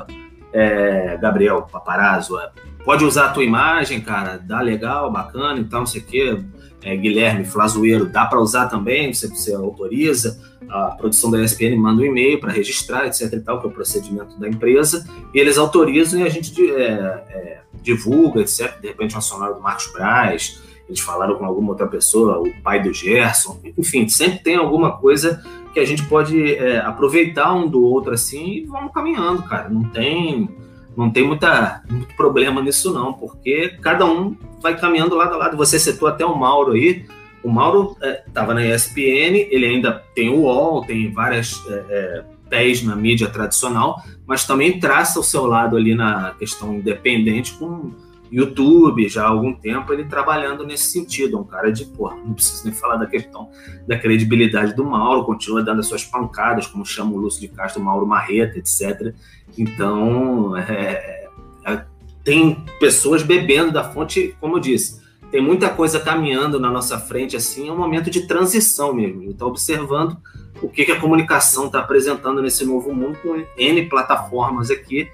[0.52, 2.50] é, Gabriel Paparazzo, é,
[2.84, 6.38] pode usar a tua imagem, cara, dá legal, bacana e tal, não sei o quê.
[6.86, 12.00] É, Guilherme Flazoeiro, dá para usar também, você, você autoriza a produção da ESPN manda
[12.00, 15.58] um e-mail para registrar, etc e tal, que é o procedimento da empresa, e eles
[15.58, 18.80] autorizam e a gente é, é, divulga, etc.
[18.80, 22.80] De repente, um acionário do Marcos Braz, eles falaram com alguma outra pessoa, o pai
[22.80, 27.82] do Gerson, enfim, sempre tem alguma coisa que a gente pode é, aproveitar um do
[27.82, 29.68] outro assim e vamos caminhando, cara.
[29.68, 30.48] Não tem,
[30.96, 35.56] não tem muita, muito problema nisso, não, porque cada um vai caminhando lado a lado.
[35.56, 37.04] Você citou até o Mauro aí,
[37.42, 42.24] o Mauro estava é, na ESPN, ele ainda tem o UOL, tem várias é, é,
[42.48, 47.92] pés na mídia tradicional, mas também traça o seu lado ali na questão independente com,
[48.30, 51.36] YouTube já há algum tempo, ele trabalhando nesse sentido.
[51.36, 53.50] É um cara de, pô, não preciso nem falar da questão
[53.86, 57.82] da credibilidade do Mauro, continua dando as suas pancadas, como chama o Lúcio de Castro,
[57.82, 59.14] Mauro Marreta, etc.
[59.56, 61.28] Então, é,
[61.64, 61.84] é,
[62.22, 67.36] tem pessoas bebendo da fonte, como eu disse, tem muita coisa caminhando na nossa frente,
[67.36, 69.30] assim, é um momento de transição mesmo.
[69.30, 70.16] Está observando
[70.62, 75.08] o que, que a comunicação está apresentando nesse novo mundo com N plataformas aqui,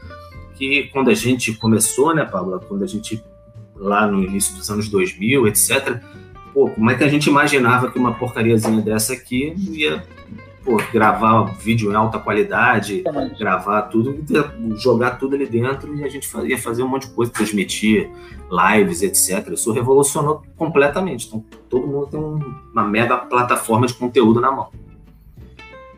[0.54, 3.22] que quando a gente começou, né, Pablo, quando a gente,
[3.74, 6.00] lá no início dos anos 2000, etc.,
[6.52, 10.04] pô, como é que a gente imaginava que uma porcariazinha dessa aqui ia
[10.64, 13.04] pô, gravar vídeo em alta qualidade,
[13.38, 14.24] gravar tudo,
[14.76, 18.10] jogar tudo ali dentro e a gente ia fazer um monte de coisa, transmitir
[18.50, 19.48] lives, etc.
[19.52, 21.26] Isso revolucionou completamente.
[21.26, 24.68] Então, todo mundo tem uma mega plataforma de conteúdo na mão.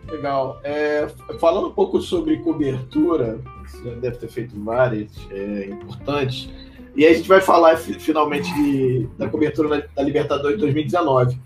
[0.08, 0.60] Legal.
[0.62, 1.08] É,
[1.40, 6.48] falando um pouco sobre cobertura, você deve ter feito várias é, importantes.
[6.96, 11.36] E aí a gente vai falar finalmente de, da cobertura da Libertadores 2019.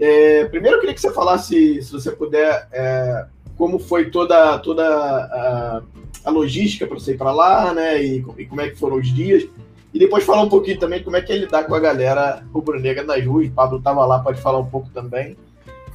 [0.00, 4.84] É, primeiro eu queria que você falasse, se você puder, é, como foi toda, toda
[4.84, 5.82] a,
[6.24, 8.02] a logística para você ir para lá, né?
[8.02, 9.46] E, e, como é que foram os dias.
[9.92, 13.02] E depois falar um pouquinho também como é que é lidar com a galera rubro-negra
[13.02, 13.48] nas ruas.
[13.48, 15.36] O Pablo estava lá, pode falar um pouco também.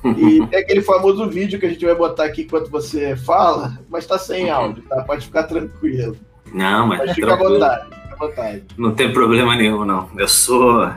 [0.03, 4.03] E tem aquele famoso vídeo que a gente vai botar aqui enquanto você fala, mas
[4.03, 5.03] está sem áudio, tá?
[5.03, 6.17] Pode ficar tranquilo.
[6.53, 8.63] Não, mas, mas fica à vontade, fica à vontade.
[8.77, 10.09] Não tem problema nenhum, não.
[10.17, 10.91] Eu sou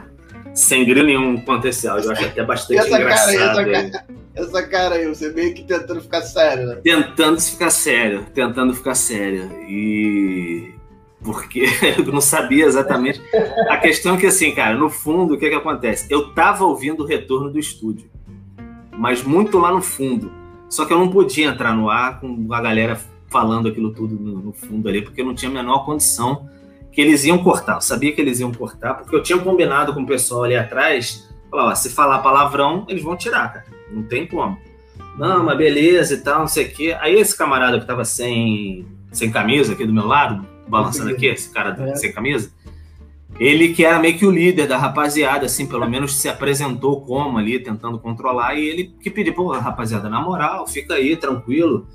[0.56, 2.08] sem grilo nenhum quanto esse áudio.
[2.08, 3.36] Eu acho até bastante essa engraçado.
[3.36, 6.76] Cara aí, essa, cara, essa cara aí, você meio que tentando ficar sério, né?
[6.82, 9.50] Tentando ficar sério, tentando ficar sério.
[9.68, 10.74] E.
[11.22, 11.64] Porque
[11.98, 13.20] eu não sabia exatamente.
[13.68, 16.06] A questão é que, assim, cara, no fundo, o que, é que acontece?
[16.08, 18.08] Eu tava ouvindo o retorno do estúdio,
[18.96, 20.32] mas muito lá no fundo.
[20.70, 24.38] Só que eu não podia entrar no ar com a galera falando aquilo tudo no,
[24.40, 26.48] no fundo ali, porque eu não tinha a menor condição
[26.96, 27.74] que eles iam cortar.
[27.74, 31.28] Eu sabia que eles iam cortar, porque eu tinha combinado com o pessoal ali atrás.
[31.50, 33.66] Falar, ó, se falar palavrão, eles vão tirar, cara.
[33.92, 34.56] Não tem como.
[35.18, 36.96] Não, mas beleza e tal, não sei o quê.
[36.98, 41.52] Aí esse camarada que tava sem, sem camisa aqui do meu lado, balançando aqui, esse
[41.52, 41.96] cara é.
[41.96, 42.50] sem camisa,
[43.38, 47.36] ele que era meio que o líder da rapaziada, assim, pelo menos se apresentou como
[47.36, 51.86] ali, tentando controlar, e ele que pediu, pô, rapaziada, na moral, fica aí, tranquilo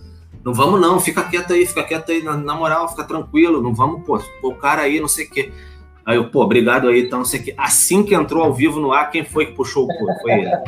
[0.43, 3.73] não vamos não, fica quieto aí, fica quieto aí, na, na moral, fica tranquilo, não
[3.73, 5.51] vamos, pô, pô, o cara aí, não sei o quê.
[6.03, 7.53] Aí eu, pô, obrigado aí, então, não sei o quê.
[7.55, 10.05] Assim que entrou ao vivo no ar, quem foi que puxou o cu?
[10.21, 10.51] Foi ele.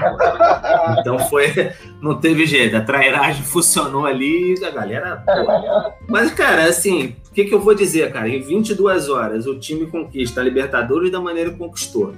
[0.99, 5.93] Então foi, não teve jeito, a trairagem funcionou ali e a galera, pô.
[6.07, 8.29] Mas, cara, assim, o que, que eu vou dizer, cara?
[8.29, 12.13] Em 22 horas, o time conquista a Libertadores da maneira que conquistou.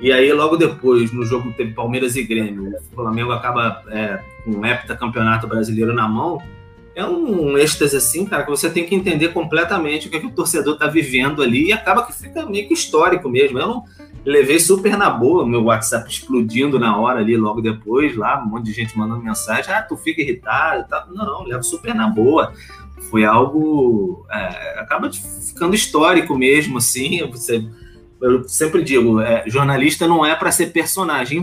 [0.00, 4.50] E aí, logo depois, no jogo teve Palmeiras e Grêmio, o Flamengo acaba é, com
[4.50, 6.42] um heptacampeonato brasileiro na mão
[6.94, 10.26] é um êxtase assim, cara, que você tem que entender completamente o que, é que
[10.26, 13.58] o torcedor tá vivendo ali e acaba que fica meio que histórico mesmo.
[13.58, 13.84] Eu não
[14.24, 18.66] levei super na boa, meu WhatsApp explodindo na hora ali, logo depois, lá, um monte
[18.66, 21.06] de gente mandando mensagem, ah, tu fica irritado, tá?
[21.10, 22.52] não, levo super na boa.
[23.10, 27.64] Foi algo, é, acaba ficando histórico mesmo, assim, você
[28.20, 31.42] eu sempre digo, é, jornalista não é para ser personagem.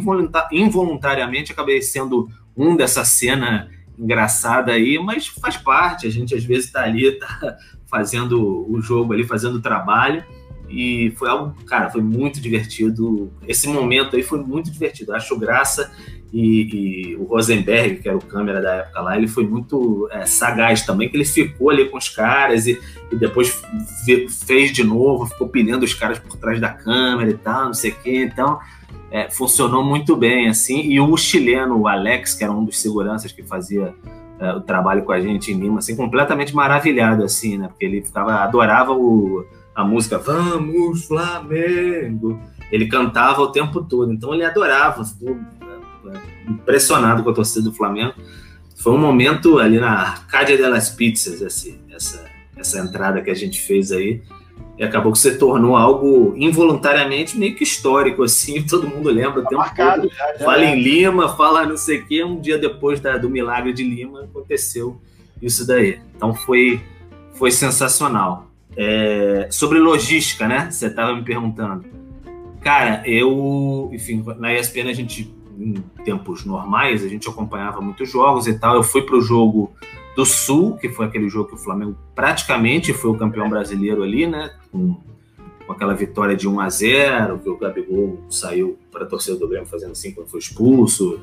[0.52, 6.08] Involuntariamente acabei sendo um dessa cena engraçada aí, mas faz parte.
[6.08, 7.58] A gente às vezes está ali, tá
[7.90, 10.24] fazendo o jogo ali, fazendo o trabalho.
[10.70, 13.32] E foi algo, cara, foi muito divertido.
[13.48, 15.14] Esse momento aí foi muito divertido.
[15.14, 15.92] Acho graça
[16.34, 20.26] e, e o Rosenberg, que era o câmera da época lá, ele foi muito é,
[20.26, 22.80] sagaz também, que ele ficou ali com os caras e,
[23.12, 23.62] e depois
[24.46, 27.92] fez de novo, ficou pilhando os caras por trás da câmera e tal, não sei
[27.92, 28.30] o quê.
[28.30, 28.60] Então,
[29.12, 33.32] é, funcionou muito bem, assim, e o chileno, o Alex, que era um dos seguranças
[33.32, 33.96] que fazia
[34.40, 38.02] é, o trabalho com a gente em Lima, assim, completamente maravilhado, assim, né, porque ele
[38.04, 42.40] ficava, adorava o, a música Vamos Flamengo,
[42.72, 45.38] ele cantava o tempo todo, então ele adorava, ficou
[46.08, 48.14] é, impressionado com a torcida do Flamengo,
[48.76, 52.26] foi um momento ali na Arcádia delas Pizzas, assim, essa,
[52.58, 54.22] essa entrada que a gente fez aí,
[54.78, 59.44] e acabou que se tornou algo involuntariamente meio que histórico, assim, todo mundo lembra.
[59.44, 60.76] Tá marcado, já, já fala é.
[60.76, 64.24] em Lima, fala não sei o quê, um dia depois da, do milagre de Lima
[64.24, 65.00] aconteceu
[65.42, 66.00] isso daí.
[66.16, 66.82] Então foi,
[67.34, 68.48] foi sensacional.
[68.80, 70.70] É, sobre logística, né?
[70.70, 71.84] Você estava me perguntando.
[72.62, 75.74] Cara, eu, enfim, na ESPN a gente, em
[76.06, 78.76] tempos normais, a gente acompanhava muitos jogos e tal.
[78.76, 79.74] Eu fui para o jogo
[80.18, 84.26] do Sul, que foi aquele jogo que o Flamengo praticamente foi o campeão brasileiro ali,
[84.26, 84.50] né?
[84.72, 84.98] Com,
[85.64, 89.48] com aquela vitória de 1 a 0 que o Gabigol saiu para a torcida do
[89.48, 91.20] Grêmio fazendo assim quando foi expulso,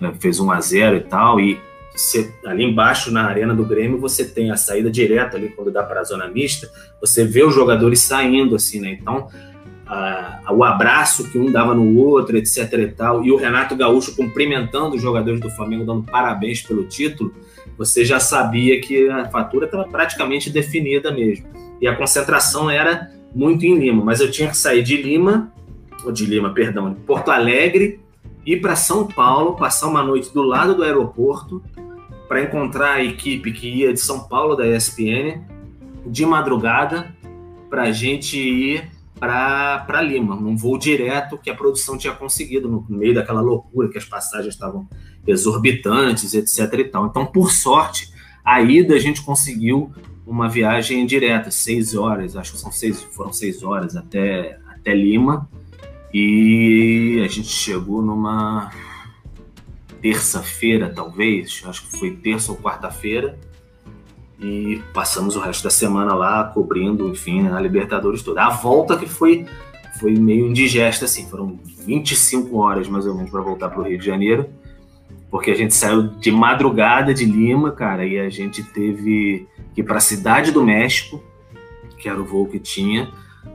[0.00, 0.14] né?
[0.20, 1.40] fez 1 a 0 e tal.
[1.40, 1.58] E
[1.92, 5.82] você, ali embaixo na arena do Grêmio você tem a saída direta ali quando dá
[5.82, 6.70] para a zona mista,
[7.00, 8.96] você vê os jogadores saindo assim, né?
[9.02, 9.26] Então
[9.88, 14.14] a, o abraço que um dava no outro, etc e tal, e o Renato Gaúcho
[14.14, 17.32] cumprimentando os jogadores do Flamengo, dando parabéns pelo título,
[17.76, 21.46] você já sabia que a fatura estava praticamente definida mesmo.
[21.80, 25.50] E a concentração era muito em Lima, mas eu tinha que sair de Lima,
[26.04, 28.00] ou de Lima, perdão, de Porto Alegre,
[28.44, 31.62] ir para São Paulo, passar uma noite do lado do aeroporto,
[32.28, 35.40] para encontrar a equipe que ia de São Paulo da ESPN
[36.04, 37.14] de madrugada
[37.70, 42.84] para a gente ir para Lima, num voo direto que a produção tinha conseguido, no
[42.88, 44.88] meio daquela loucura que as passagens estavam
[45.26, 46.72] exorbitantes, etc.
[46.78, 47.06] E tal.
[47.06, 48.12] Então, por sorte,
[48.44, 49.92] a ida a gente conseguiu
[50.26, 55.48] uma viagem direta, seis horas, acho que são seis, foram seis horas até, até Lima,
[56.12, 58.70] e a gente chegou numa
[60.00, 63.38] terça-feira, talvez, acho que foi terça ou quarta-feira,
[64.40, 68.44] e passamos o resto da semana lá cobrindo, enfim, a Libertadores toda.
[68.44, 69.46] A volta que foi
[69.98, 73.98] foi meio indigesta, assim, foram 25 horas mais ou menos para voltar para o Rio
[73.98, 74.48] de Janeiro,
[75.28, 79.84] porque a gente saiu de madrugada de Lima, cara, e a gente teve que ir
[79.84, 81.20] para a cidade do México,
[81.98, 83.10] que era o voo que tinha.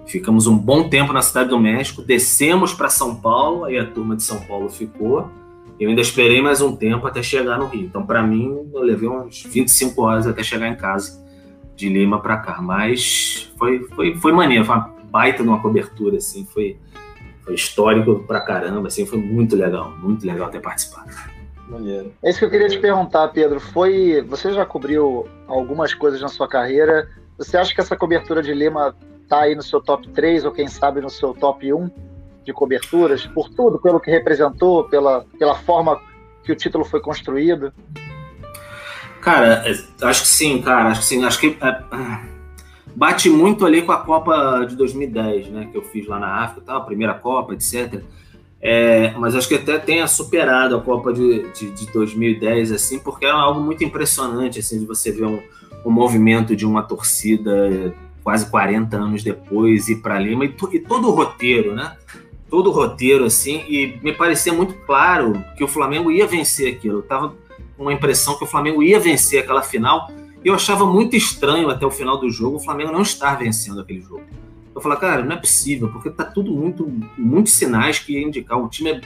[0.05, 4.15] Ficamos um bom tempo na cidade do México, descemos para São Paulo, aí a turma
[4.15, 5.31] de São Paulo ficou
[5.79, 7.85] eu ainda esperei mais um tempo até chegar no Rio.
[7.85, 11.23] Então, para mim, eu levei uns 25 horas até chegar em casa,
[11.75, 12.61] de Lima para cá.
[12.61, 16.77] Mas foi, foi, foi maneiro, foi uma baita numa cobertura, assim, foi,
[17.43, 21.11] foi histórico pra caramba, assim, foi muito legal, muito legal ter participado.
[21.67, 22.13] Maneiro.
[22.21, 23.59] É isso que eu queria te perguntar, Pedro.
[23.59, 24.21] Foi.
[24.27, 27.09] Você já cobriu algumas coisas na sua carreira.
[27.37, 28.95] Você acha que essa cobertura de Lima
[29.29, 31.89] tá aí no seu top 3 ou quem sabe no seu top 1?
[32.43, 35.99] De coberturas, por tudo, pelo que representou, pela, pela forma
[36.43, 37.73] que o título foi construído?
[39.21, 41.81] Cara, é, acho que sim, cara, acho que sim, acho que é,
[42.95, 46.65] bate muito ali com a Copa de 2010, né, que eu fiz lá na África,
[46.65, 48.03] tal, a primeira Copa, etc.
[48.61, 53.25] É, mas acho que até tenha superado a Copa de, de, de, 2010, assim, porque
[53.25, 55.41] é algo muito impressionante, assim, de você ver um,
[55.85, 61.09] um movimento de uma torcida quase 40 anos depois ir para Lima e, e todo
[61.09, 61.95] o roteiro, né?
[62.53, 66.99] Todo o roteiro assim e me parecia muito claro que o Flamengo ia vencer aquilo.
[66.99, 67.29] Eu tava
[67.75, 70.07] com uma impressão que o Flamengo ia vencer aquela final
[70.45, 73.81] e eu achava muito estranho até o final do jogo o Flamengo não estar vencendo
[73.81, 74.21] aquele jogo.
[74.75, 76.87] Eu falei, cara, não é possível, porque tá tudo muito,
[77.17, 79.01] muitos sinais que indicam o time é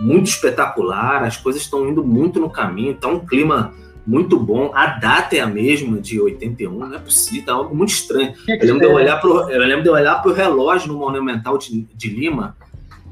[0.00, 4.72] muito espetacular, as coisas estão indo muito no caminho, tá um clima muito bom.
[4.74, 8.34] A data é a mesma de 81, não é possível, tá algo muito estranho.
[8.48, 11.56] Eu lembro de eu olhar pro, eu lembro de eu olhar pro relógio no Monumental
[11.56, 12.56] de, de Lima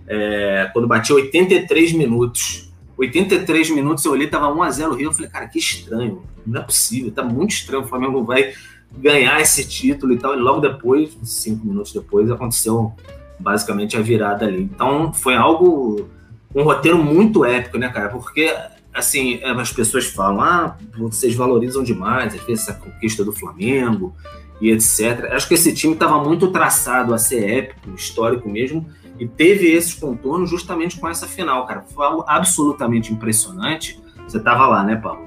[0.06, 2.72] é, quando bati 83 minutos.
[2.98, 5.08] 83 minutos eu olhei, tava 1x0 o Rio.
[5.08, 6.22] Eu falei, cara, que estranho.
[6.46, 7.82] Não é possível, tá muito estranho.
[7.82, 8.52] O Flamengo vai
[8.96, 10.34] ganhar esse título e tal.
[10.34, 12.92] E logo depois, cinco minutos depois, aconteceu
[13.38, 14.62] basicamente a virada ali.
[14.62, 16.08] Então foi algo,
[16.54, 18.08] um roteiro muito épico, né, cara?
[18.08, 18.54] Porque,
[18.94, 24.14] assim, as pessoas falam, ah, vocês valorizam demais, às vezes, a conquista do Flamengo
[24.60, 25.32] e etc.
[25.32, 28.86] Acho que esse time estava muito traçado a ser épico, histórico mesmo,
[29.18, 31.82] e teve esses contornos justamente com essa final, cara.
[31.82, 34.00] Foi algo absolutamente impressionante.
[34.26, 35.26] Você tava lá, né, Paulo?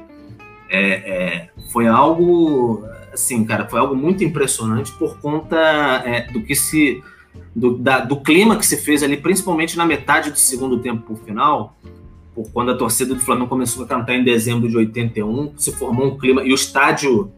[0.70, 5.58] É, é, foi algo, assim, cara, foi algo muito impressionante por conta
[6.06, 7.04] é, do que se.
[7.56, 11.18] Do, da, do clima que se fez ali, principalmente na metade do segundo tempo por
[11.26, 11.76] final,
[12.34, 16.08] por quando a torcida do Flamengo começou a cantar em dezembro de 81, se formou
[16.08, 17.32] um clima, e o estádio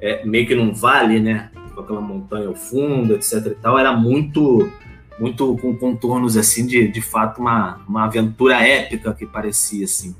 [0.00, 3.92] é, meio que num vale, né, com aquela montanha ao fundo, etc e tal, era
[3.92, 4.70] muito
[5.20, 10.16] muito com contornos assim de, de fato uma, uma aventura épica que parecia assim.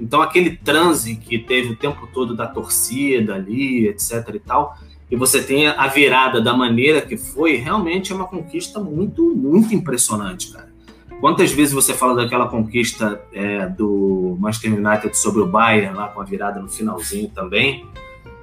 [0.00, 4.78] Então aquele transe que teve o tempo todo da torcida ali, etc e tal,
[5.10, 9.74] e você tem a virada da maneira que foi, realmente é uma conquista muito muito
[9.74, 10.72] impressionante, cara.
[11.20, 16.20] Quantas vezes você fala daquela conquista é, do Manchester United sobre o Bayern lá com
[16.20, 17.84] a virada no finalzinho também,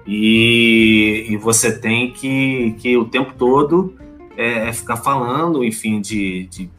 [0.06, 3.94] e, e você tem que, que o tempo todo
[4.42, 6.70] é, é, ficar falando, enfim, de, de,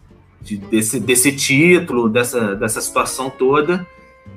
[0.40, 3.86] de, desse, desse título, dessa, dessa situação toda,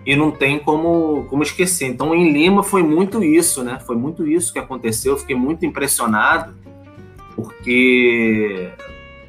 [0.06, 1.88] e não tem como, como esquecer.
[1.88, 3.80] Então, em Lima foi muito isso, né?
[3.86, 5.14] Foi muito isso que aconteceu.
[5.14, 6.54] Eu fiquei muito impressionado,
[7.36, 8.70] porque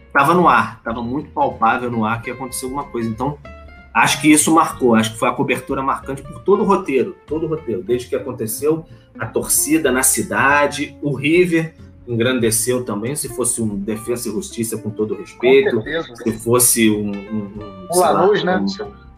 [0.07, 3.09] estava no ar, estava muito palpável no ar que aconteceu alguma coisa.
[3.09, 3.38] Então,
[3.94, 7.47] acho que isso marcou, acho que foi a cobertura marcante por todo o roteiro, todo
[7.47, 8.84] o roteiro, desde que aconteceu,
[9.18, 11.74] a torcida na cidade, o River
[12.07, 17.11] engrandeceu também, se fosse um Defesa e Justiça com todo respeito, com se fosse um,
[17.11, 17.50] um,
[17.92, 18.66] um, Lanús, lá, né?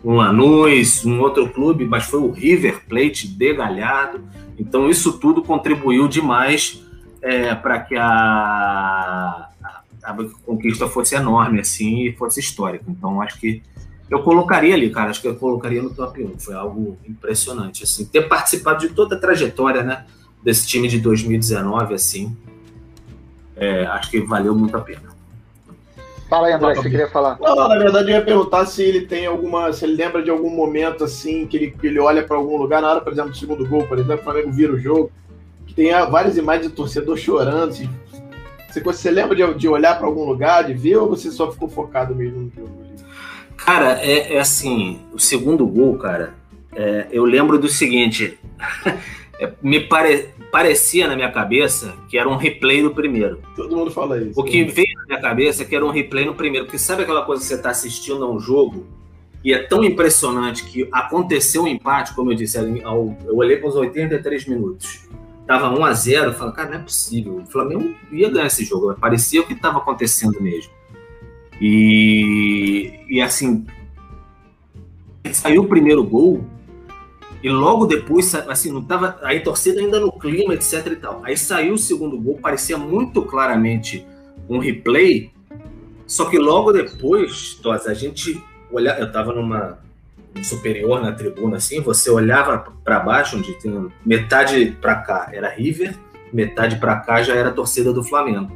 [0.05, 4.21] Um, um Lanús, um outro clube, mas foi o River Plate de Galhardo.
[4.59, 6.83] Então isso tudo contribuiu demais
[7.21, 12.85] é, para que a, a, a conquista fosse enorme assim e fosse histórica.
[12.89, 13.63] Então acho que
[14.11, 16.39] eu colocaria ali, cara, acho que eu colocaria no top 1.
[16.39, 20.07] Foi algo impressionante assim, ter participado de toda a trajetória, né,
[20.43, 22.35] desse time de 2019 assim.
[23.59, 25.19] É, acho que valeu muito a pena.
[26.29, 27.39] Fala aí, André, você queria falar?
[27.41, 30.51] Não, na verdade eu ia perguntar se ele tem alguma, se ele lembra de algum
[30.51, 33.37] momento assim que ele, que ele olha para algum lugar na hora, por exemplo, do
[33.37, 35.11] segundo gol, por exemplo, o Flamengo vira o jogo,
[35.67, 37.71] que tem várias imagens de torcedor chorando.
[37.71, 37.89] Assim,
[38.69, 41.69] você, você lembra de, de olhar para algum lugar, de ver, ou você só ficou
[41.69, 42.89] focado mesmo no jogo?
[43.57, 46.35] Cara, é, é assim, o segundo gol, cara,
[46.77, 48.39] é, eu lembro do seguinte,
[49.63, 53.41] me pare, parecia na minha cabeça que era um replay do primeiro.
[53.55, 54.41] Todo mundo fala isso.
[54.41, 54.71] O que né?
[54.71, 56.67] veio na minha cabeça é que era um replay no primeiro.
[56.67, 58.87] Porque sabe aquela coisa que você está assistindo a um jogo
[59.45, 63.77] e é tão impressionante que aconteceu um empate, como eu disse, eu olhei para os
[63.77, 65.09] 83 minutos.
[65.47, 67.37] Tava 1 a 0 eu falei, cara, não é possível.
[67.37, 68.95] O Flamengo ia ganhar esse jogo.
[68.95, 70.71] Parecia o que estava acontecendo mesmo.
[71.61, 73.67] E, e assim,
[75.33, 76.45] saiu o primeiro gol,
[77.43, 79.19] e logo depois, assim, não tava.
[79.23, 81.23] Aí torcida ainda no clima, etc e tal.
[81.25, 84.05] Aí saiu o segundo gol, parecia muito claramente
[84.49, 85.31] um replay.
[86.07, 89.01] Só que logo depois, Tos, a gente olhava.
[89.01, 89.79] Eu tava numa
[90.43, 95.97] superior na tribuna, assim, você olhava para baixo, onde tem metade para cá era River,
[96.33, 98.53] metade para cá já era torcida do Flamengo.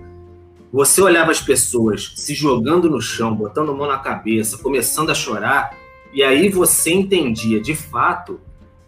[0.73, 5.77] Você olhava as pessoas se jogando no chão, botando mão na cabeça, começando a chorar,
[6.13, 8.41] e aí você entendia de fato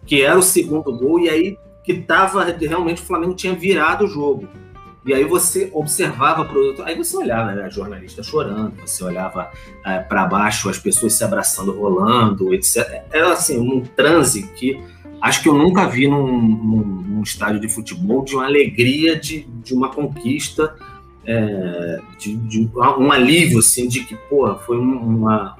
[0.06, 4.08] que era o segundo gol, e aí que estava realmente o Flamengo tinha virado o
[4.08, 4.48] jogo.
[5.06, 9.50] E aí você observava para outro, aí você olhava, né, jornalista chorando, você olhava
[9.84, 13.02] é, para baixo, as pessoas se abraçando, rolando, etc.
[13.12, 14.82] Era assim, um transe que
[15.20, 19.46] acho que eu nunca vi num, num, num estádio de futebol de uma alegria de,
[19.62, 20.74] de uma conquista,
[21.26, 25.56] é, de, de, um alívio, assim, de que, pô, foi uma,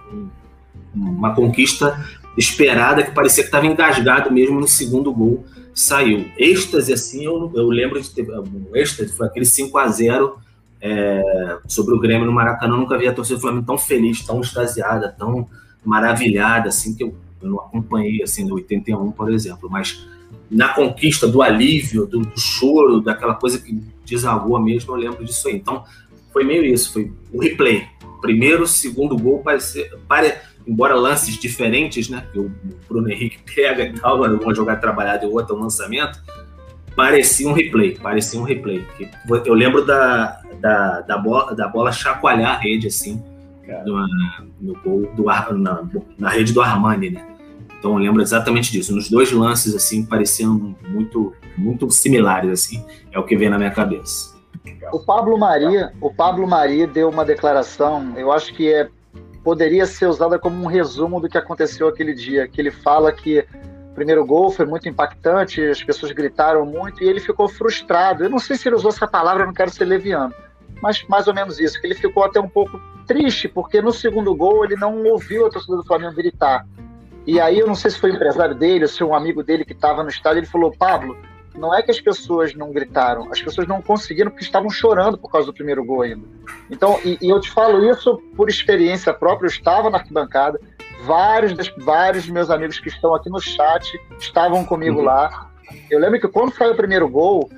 [0.95, 2.03] uma conquista
[2.37, 6.26] esperada, que parecia que estava engasgado mesmo no segundo gol, saiu.
[6.39, 8.26] Êxtase, assim, eu, eu lembro de ter.
[8.30, 10.39] Um êxtase foi aquele 5 a 0
[10.80, 12.74] é, sobre o Grêmio no Maracanã.
[12.74, 15.49] Eu nunca vi a torcida do Flamengo tão feliz, tão extasiada, tão
[15.85, 19.68] maravilhada, assim, que eu, eu não acompanhei, assim, no 81, por exemplo.
[19.70, 20.07] Mas
[20.51, 25.49] na conquista do alívio, do, do choro, daquela coisa que desagou mesmo, eu lembro disso
[25.49, 25.57] aí.
[25.57, 25.85] Então,
[26.32, 27.87] foi meio isso, foi o replay.
[28.25, 30.33] Primeiro, segundo gol, parecia, pare,
[30.66, 32.27] embora lances diferentes, né?
[32.33, 32.51] Que o
[32.89, 36.22] Bruno Henrique pega e tal, uma jogada trabalhada e outra um lançamento,
[36.97, 38.83] parecia um replay, parecia um replay.
[39.45, 43.22] Eu lembro da, da, da, bola, da bola chacoalhar a rede, assim,
[43.85, 44.09] no,
[44.59, 45.25] no gol do,
[45.59, 45.87] na,
[46.18, 47.27] na rede do Armani, né?
[47.79, 48.97] Então eu lembro exatamente disso.
[48.97, 53.70] Nos dois lances, assim, pareciam muito, muito similares, assim, é o que vem na minha
[53.70, 54.34] cabeça.
[54.93, 58.89] O Pablo Maria, o Pablo Maria deu uma declaração, eu acho que é
[59.45, 63.47] poderia ser usada como um resumo do que aconteceu aquele dia, que ele fala que
[63.91, 68.25] o primeiro gol foi muito impactante, as pessoas gritaram muito e ele ficou frustrado.
[68.25, 70.35] Eu não sei se ele usou essa palavra, eu não quero ser leviano,
[70.81, 74.35] mas mais ou menos isso, que ele ficou até um pouco triste, porque no segundo
[74.35, 76.67] gol ele não ouviu a torcida do Flamengo gritar.
[77.27, 79.65] E aí eu não sei se foi o empresário dele ou se um amigo dele
[79.65, 81.17] que estava no estádio, ele falou, Pablo,
[81.57, 85.30] não é que as pessoas não gritaram, as pessoas não conseguiram porque estavam chorando por
[85.30, 86.26] causa do primeiro gol ainda.
[86.70, 90.61] Então, e, e eu te falo isso por experiência própria, eu estava na arquibancada,
[91.05, 95.05] vários, vários meus amigos que estão aqui no chat estavam comigo uhum.
[95.05, 95.50] lá.
[95.90, 97.48] Eu lembro que quando saiu o primeiro gol,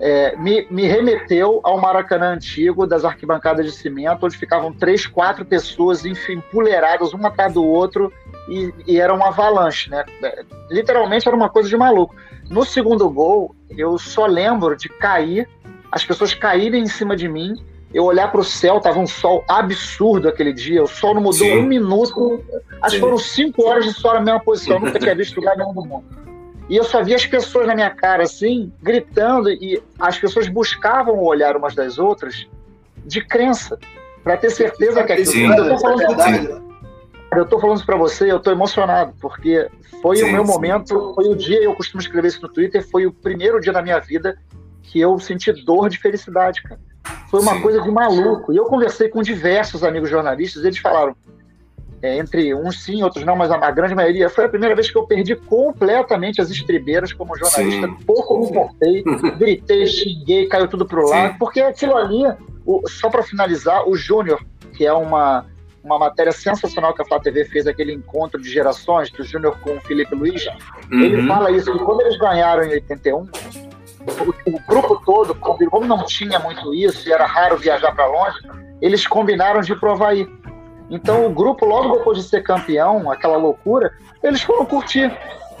[0.00, 5.44] é, me, me, remeteu ao Maracanã antigo, das arquibancadas de cimento, onde ficavam três, quatro
[5.44, 8.12] pessoas empoleiradas, uma atrás do outro,
[8.50, 10.04] e, e era uma avalanche, né?
[10.22, 12.14] É, literalmente era uma coisa de maluco.
[12.50, 15.48] No segundo gol, eu só lembro de cair,
[15.92, 17.54] as pessoas caírem em cima de mim,
[17.94, 21.46] eu olhar para o céu, tava um sol absurdo aquele dia, o sol não mudou
[21.46, 21.58] Sim.
[21.58, 22.42] um minuto,
[22.82, 25.56] acho que foram cinco horas de sol na mesma posição, eu nunca tinha visto lugar
[25.56, 26.04] nenhum do mundo.
[26.68, 31.14] E eu só via as pessoas na minha cara assim, gritando, e as pessoas buscavam
[31.16, 32.48] o olhar umas das outras
[33.04, 33.78] de crença,
[34.22, 35.32] para ter certeza que aquilo.
[35.32, 35.52] Sim.
[35.52, 36.69] Eu tô falando verdade.
[37.36, 39.68] Eu tô falando isso para você, eu tô emocionado, porque
[40.02, 40.52] foi sim, o meu sim.
[40.52, 43.82] momento, foi o dia, eu costumo escrever isso no Twitter, foi o primeiro dia da
[43.82, 44.36] minha vida
[44.82, 46.80] que eu senti dor de felicidade, cara.
[47.30, 47.62] Foi uma sim.
[47.62, 48.52] coisa de maluco.
[48.52, 51.14] E eu conversei com diversos amigos jornalistas, eles falaram,
[52.02, 54.98] é, entre uns sim, outros não, mas a, grande maioria, foi a primeira vez que
[54.98, 57.88] eu perdi completamente as estribeiras como jornalista.
[58.06, 59.04] Pouco me importei,
[59.38, 62.22] gritei, xinguei, caiu tudo pro lado, porque aquilo ali,
[62.66, 64.42] o, só para finalizar, o Júnior,
[64.74, 65.46] que é uma
[65.82, 69.76] uma matéria sensacional que a Flá TV fez, aquele encontro de gerações, do Júnior com
[69.76, 70.46] o Felipe Luiz.
[70.90, 71.00] Uhum.
[71.00, 73.26] Ele fala isso, que quando eles ganharam em 81, o,
[74.46, 78.38] o grupo todo, como não tinha muito isso, e era raro viajar para longe,
[78.80, 80.28] eles combinaram de ir pro Havaí.
[80.90, 85.10] Então o grupo, logo depois de ser campeão, aquela loucura, eles foram curtir.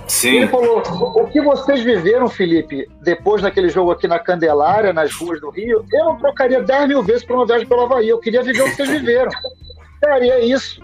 [0.08, 0.38] Sim.
[0.38, 5.40] Ele falou: o que vocês viveram, Felipe, depois daquele jogo aqui na Candelária, nas ruas
[5.40, 8.08] do Rio, eu não trocaria 10 mil vezes por uma viagem pelo Havaí.
[8.08, 9.30] Eu queria viver o que vocês viveram.
[10.00, 10.80] Daria isso.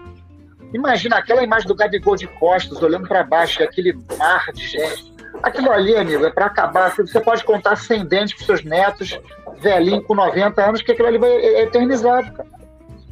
[0.72, 5.14] Imagina aquela imagem do Gabigol de costas, olhando para baixo, aquele mar de gente.
[5.42, 6.94] Aquilo ali, amigo, é para acabar.
[6.94, 9.18] Você pode contar sem dentes para seus netos,
[9.60, 12.48] velhinho com 90 anos, que aquilo ali vai é eternizado, cara.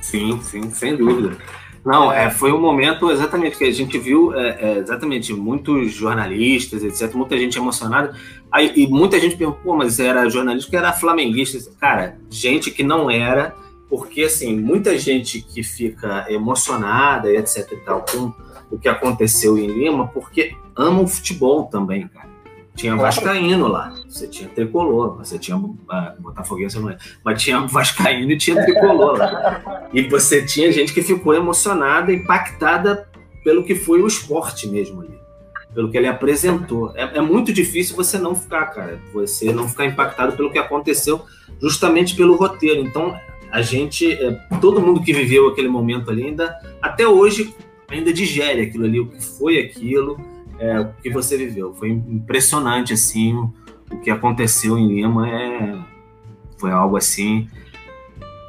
[0.01, 1.37] Sim, sim, sem dúvida.
[1.85, 6.83] Não, é, foi um momento exatamente que a gente viu é, é, exatamente muitos jornalistas,
[6.83, 8.15] etc., muita gente emocionada.
[8.51, 11.59] Aí, e muita gente perguntou, mas era jornalista que era flamenguista.
[11.79, 13.55] Cara, gente que não era,
[13.89, 18.33] porque assim, muita gente que fica emocionada e etc e tal com
[18.71, 22.35] o que aconteceu em Lima, porque ama o futebol também, cara.
[22.75, 25.73] Tinha Vascaíno lá, você tinha Tricolor, você tinha uh,
[26.19, 29.89] Botafoguense, não é, mas tinha Vascaíno e tinha Tricolor lá.
[29.93, 33.09] E você tinha gente que ficou emocionada, impactada
[33.45, 35.17] pelo que foi o esporte mesmo ali,
[35.73, 36.91] pelo que ele apresentou.
[36.97, 41.23] É, é muito difícil você não ficar, cara, você não ficar impactado pelo que aconteceu,
[41.61, 42.81] justamente pelo roteiro.
[42.81, 43.17] Então,
[43.55, 47.55] a gente, é, todo mundo que viveu aquele momento ali ainda, até hoje,
[47.89, 50.21] ainda digere aquilo ali, o que foi aquilo
[50.59, 51.73] é, o que você viveu.
[51.73, 53.33] Foi impressionante, assim,
[53.93, 55.79] o que aconteceu em Lima é,
[56.59, 57.49] foi algo assim.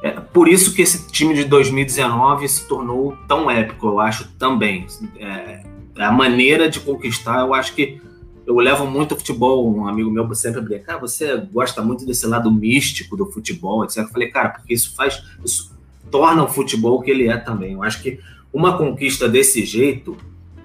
[0.02, 4.88] É, por isso que esse time de 2019 se tornou tão épico, eu acho também.
[5.20, 5.62] É,
[6.00, 8.02] a maneira de conquistar, eu acho que
[8.46, 9.68] eu levo muito futebol.
[9.74, 13.98] Um amigo meu sempre brinca, ah, você gosta muito desse lado místico do futebol, etc.
[13.98, 15.74] Eu falei, cara, porque isso faz, isso
[16.12, 17.74] torna o futebol o que ele é também.
[17.74, 18.20] Eu acho que
[18.54, 20.16] uma conquista desse jeito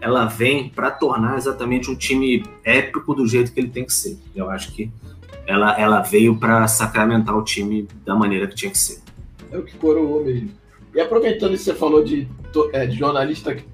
[0.00, 4.18] ela vem para tornar exatamente um time épico do jeito que ele tem que ser.
[4.34, 4.90] Eu acho que
[5.46, 9.00] ela, ela veio para sacramentar o time da maneira que tinha que ser.
[9.50, 10.50] É o que coroou mesmo.
[10.94, 12.26] E aproveitando que você falou de,
[12.72, 13.64] é, de jornalista que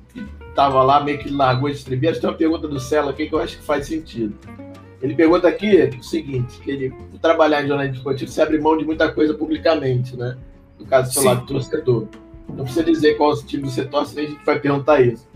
[0.48, 3.38] estava lá, meio que largou as estribeiras, tem uma pergunta do Celo aqui que eu
[3.38, 4.34] acho que faz sentido.
[5.02, 8.84] Ele pergunta aqui o seguinte, que ele, trabalhar em jornalismo esportivo, você abre mão de
[8.84, 10.36] muita coisa publicamente, né?
[10.78, 11.28] No caso do seu Sim.
[11.28, 12.08] lado torcedor.
[12.48, 15.26] Não precisa dizer qual time você torce, nem a gente vai perguntar isso.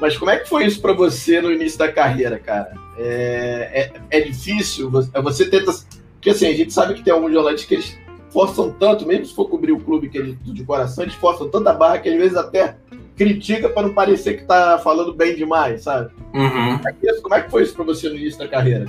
[0.00, 2.74] Mas como é que foi isso para você no início da carreira, cara?
[2.98, 4.90] É, é, é, difícil?
[4.90, 5.72] Você tenta.
[6.14, 7.98] Porque assim, a gente sabe que tem alguns jornalistas que eles
[8.30, 11.72] forçam tanto, mesmo se for cobrir o clube que eles, de coração, eles forçam tanta
[11.72, 12.76] barra que às vezes até
[13.16, 16.10] critica para não parecer que tá falando bem demais, sabe?
[16.34, 16.78] Uhum.
[17.22, 18.86] Como é que foi isso para você no início da carreira?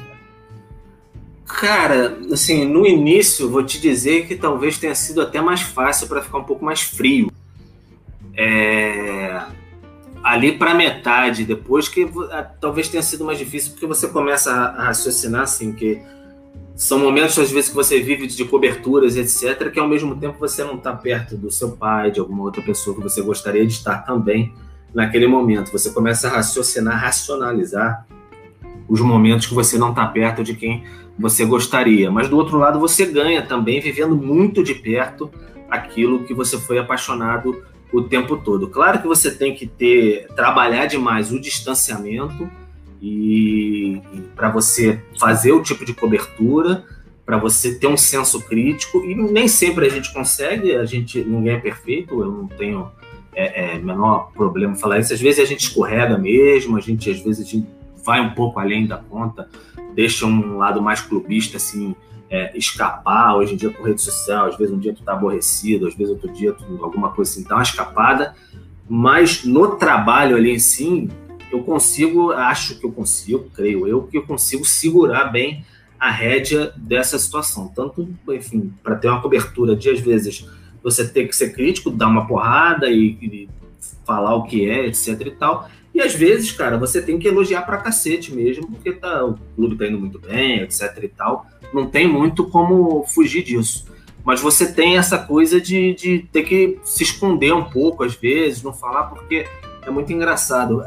[1.45, 6.21] Cara, assim, no início, vou te dizer que talvez tenha sido até mais fácil para
[6.21, 7.31] ficar um pouco mais frio.
[8.35, 9.41] É
[10.23, 12.09] ali para metade, depois que
[12.61, 16.01] talvez tenha sido mais difícil, porque você começa a, raciocinar assim, que
[16.75, 20.63] são momentos às vezes que você vive de coberturas, etc, que ao mesmo tempo você
[20.63, 23.99] não está perto do seu pai, de alguma outra pessoa que você gostaria de estar
[23.99, 24.53] também
[24.93, 25.71] naquele momento.
[25.71, 28.05] Você começa a raciocinar, racionalizar
[28.87, 30.83] os momentos que você não está perto de quem
[31.17, 32.09] você gostaria.
[32.11, 35.29] Mas do outro lado, você ganha também vivendo muito de perto
[35.69, 38.67] aquilo que você foi apaixonado o tempo todo.
[38.67, 42.49] Claro que você tem que ter trabalhar demais o distanciamento
[43.03, 46.85] e, e para você fazer o tipo de cobertura,
[47.25, 50.73] para você ter um senso crítico e nem sempre a gente consegue.
[50.73, 52.21] A gente ninguém é perfeito.
[52.21, 52.89] Eu não tenho
[53.35, 55.13] é, é, menor problema falar isso.
[55.13, 56.77] Às vezes a gente escorrega mesmo.
[56.77, 57.67] A gente às vezes a gente
[58.05, 59.49] vai um pouco além da conta,
[59.93, 61.95] deixa um lado mais clubista assim
[62.29, 65.87] é, escapar, hoje em dia com rede social, às vezes um dia tu tá aborrecido,
[65.87, 68.35] às vezes outro dia tu, alguma coisa assim, dá uma escapada,
[68.89, 71.09] mas no trabalho ali em si,
[71.53, 75.63] eu consigo, acho que eu consigo, creio eu, que eu consigo segurar bem
[75.99, 77.67] a rédea dessa situação.
[77.67, 80.47] Tanto, enfim, para ter uma cobertura de, às vezes,
[80.81, 83.49] você ter que ser crítico, dar uma porrada e, e
[84.03, 87.61] falar o que é, etc e tal, e às vezes, cara, você tem que elogiar
[87.61, 91.45] pra cacete mesmo, porque tá, o clube tá indo muito bem, etc e tal.
[91.71, 93.85] Não tem muito como fugir disso.
[94.25, 98.63] Mas você tem essa coisa de, de ter que se esconder um pouco, às vezes,
[98.63, 99.45] não falar, porque
[99.85, 100.83] é muito engraçado.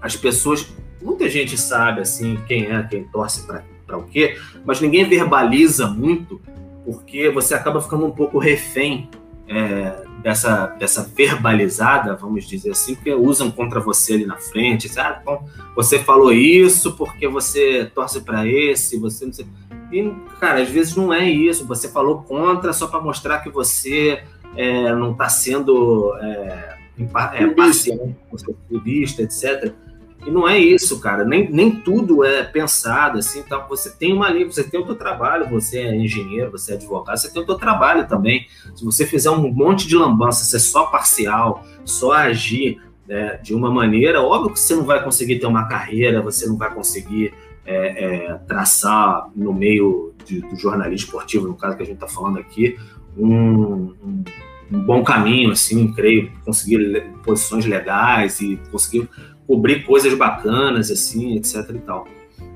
[0.00, 0.66] as pessoas,
[1.02, 6.40] muita gente sabe, assim, quem é, quem torce para o quê, mas ninguém verbaliza muito,
[6.84, 9.08] porque você acaba ficando um pouco refém
[9.48, 14.90] é, dessa, dessa verbalizada, vamos dizer assim, que usam contra você ali na frente.
[14.98, 15.44] Ah, então
[15.74, 19.46] você falou isso porque você torce para esse, você não sei.
[19.90, 21.66] E, cara, às vezes não é isso.
[21.66, 24.22] Você falou contra só para mostrar que você
[24.54, 26.77] é, não está sendo é,
[27.34, 29.74] é, parcial, você é etc.
[30.26, 31.24] E não é isso, cara.
[31.24, 33.42] Nem, nem tudo é pensado assim.
[33.42, 33.58] Tá?
[33.68, 37.16] Você tem uma linha, você tem o seu trabalho, você é engenheiro, você é advogado,
[37.16, 38.46] você tem o seu trabalho também.
[38.74, 43.70] Se você fizer um monte de lambança, ser só parcial, só agir né, de uma
[43.70, 47.32] maneira, óbvio que você não vai conseguir ter uma carreira, você não vai conseguir
[47.64, 52.08] é, é, traçar no meio de, do jornalismo esportivo, no caso que a gente está
[52.08, 52.78] falando aqui,
[53.16, 54.24] um, um,
[54.70, 59.08] um, bom caminho, assim, creio, conseguir posições legais e conseguir
[59.46, 62.06] cobrir coisas bacanas, assim, etc e tal.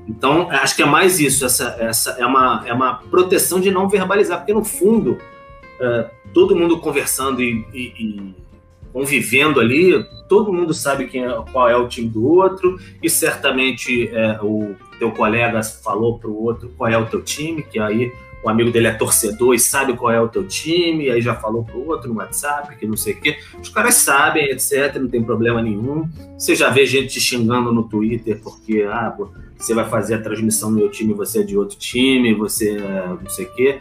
[0.07, 3.87] Então, acho que é mais isso, essa, essa é, uma, é uma proteção de não
[3.87, 5.17] verbalizar, porque no fundo,
[5.79, 8.35] é, todo mundo conversando e, e, e,
[8.91, 14.09] convivendo ali, todo mundo sabe quem é, qual é o time do outro, e certamente
[14.09, 18.11] é, o teu colega falou para o outro qual é o teu time, que aí
[18.43, 21.63] o amigo dele é torcedor e sabe qual é o teu time, aí já falou
[21.63, 23.37] pro outro no WhatsApp, que não sei o quê.
[23.61, 26.09] Os caras sabem, etc, não tem problema nenhum.
[26.37, 29.15] Você já vê gente te xingando no Twitter porque, ah,
[29.57, 33.07] você vai fazer a transmissão do meu time, você é de outro time, você é
[33.07, 33.79] não sei o quê.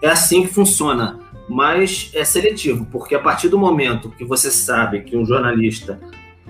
[0.00, 1.18] É assim que funciona,
[1.48, 5.98] mas é seletivo, porque a partir do momento que você sabe que um jornalista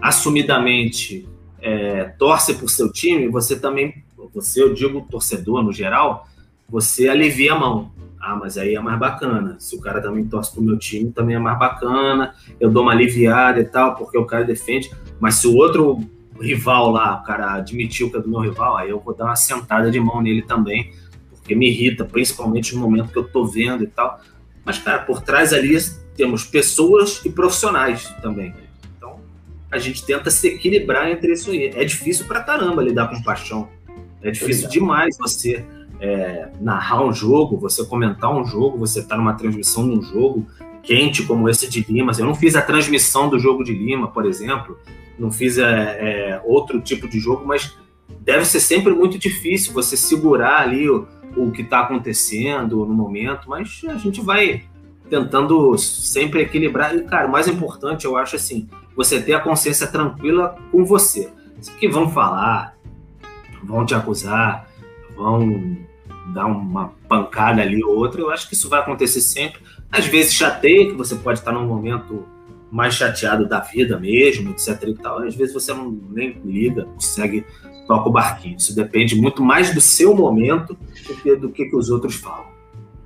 [0.03, 1.27] assumidamente
[1.63, 4.03] é, torce por seu time, você também,
[4.35, 6.29] você, eu digo torcedor no geral,
[6.69, 7.91] você alivia a mão.
[8.21, 9.57] Ah, mas aí é mais bacana.
[9.59, 12.35] Se o cara também torce pro meu time, também é mais bacana.
[12.61, 14.91] Eu dou uma aliviada e tal, porque o cara defende.
[15.19, 16.01] Mas se o outro
[16.41, 19.37] rival lá, o cara admitiu que é do meu rival, aí eu vou dar uma
[19.37, 20.93] sentada de mão nele também,
[21.31, 24.21] porque me irrita, principalmente no momento que eu tô vendo e tal.
[24.65, 25.77] Mas, cara, por trás ali
[26.15, 28.53] temos pessoas e profissionais também.
[28.97, 29.21] Então,
[29.71, 31.73] a gente tenta se equilibrar entre isso aí.
[31.75, 33.69] É difícil pra caramba lidar com paixão.
[34.21, 35.65] É difícil demais você
[36.01, 40.47] é, narrar um jogo, você comentar um jogo, você está numa transmissão de um jogo
[40.83, 42.13] quente como esse de Lima.
[42.19, 44.79] Eu não fiz a transmissão do jogo de Lima, por exemplo,
[45.19, 47.77] não fiz é, é, outro tipo de jogo, mas
[48.21, 53.51] deve ser sempre muito difícil você segurar ali o, o que está acontecendo no momento,
[53.51, 54.65] mas a gente vai
[55.11, 56.95] tentando sempre equilibrar.
[56.95, 61.33] E, cara, o mais importante, eu acho assim, você ter a consciência tranquila com você.
[61.81, 62.77] Que vão falar,
[63.65, 64.69] vão te acusar,
[65.17, 65.77] vão
[66.33, 69.61] dar uma pancada ali ou outra, eu acho que isso vai acontecer sempre.
[69.91, 72.27] Às vezes chateia, que você pode estar num momento
[72.71, 75.23] mais chateado da vida mesmo, etc e tal.
[75.23, 77.45] Às vezes você não nem liga, segue,
[77.87, 78.57] toca o barquinho.
[78.57, 80.77] Isso depende muito mais do seu momento
[81.07, 82.47] do que do que, que os outros falam.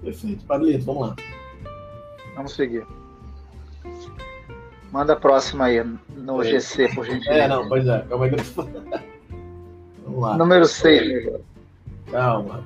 [0.03, 0.45] Perfeito.
[0.45, 1.17] Pablito, vamos lá.
[2.35, 2.85] Vamos seguir.
[4.91, 5.83] Manda a próxima aí,
[6.15, 6.45] no é.
[6.45, 7.45] GC, por gentileza.
[7.45, 8.05] É, não, pois é.
[8.09, 8.33] Calma aí
[10.05, 10.37] Vamos lá.
[10.37, 11.33] Número 6.
[12.11, 12.63] Calma.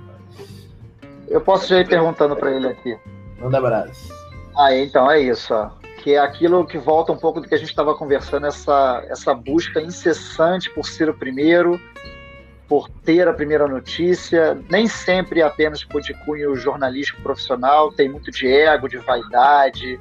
[1.29, 2.97] Eu posso já ir perguntando para ele aqui.
[3.39, 4.12] Manda abraço.
[4.57, 5.70] Ah, então é isso, ó.
[5.99, 9.35] Que é aquilo que volta um pouco do que a gente estava conversando, essa, essa
[9.35, 11.81] busca incessante por ser o primeiro,
[12.68, 18.31] por ter a primeira notícia, nem sempre apenas por de cunho jornalístico profissional, tem muito
[18.31, 19.99] de ego, de vaidade.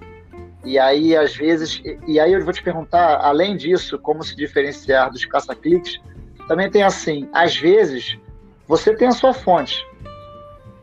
[0.63, 5.11] E aí, às vezes, e aí eu vou te perguntar, além disso, como se diferenciar
[5.11, 5.99] dos caça-cliques,
[6.47, 8.17] também tem assim, às vezes,
[8.67, 9.85] você tem a sua fonte,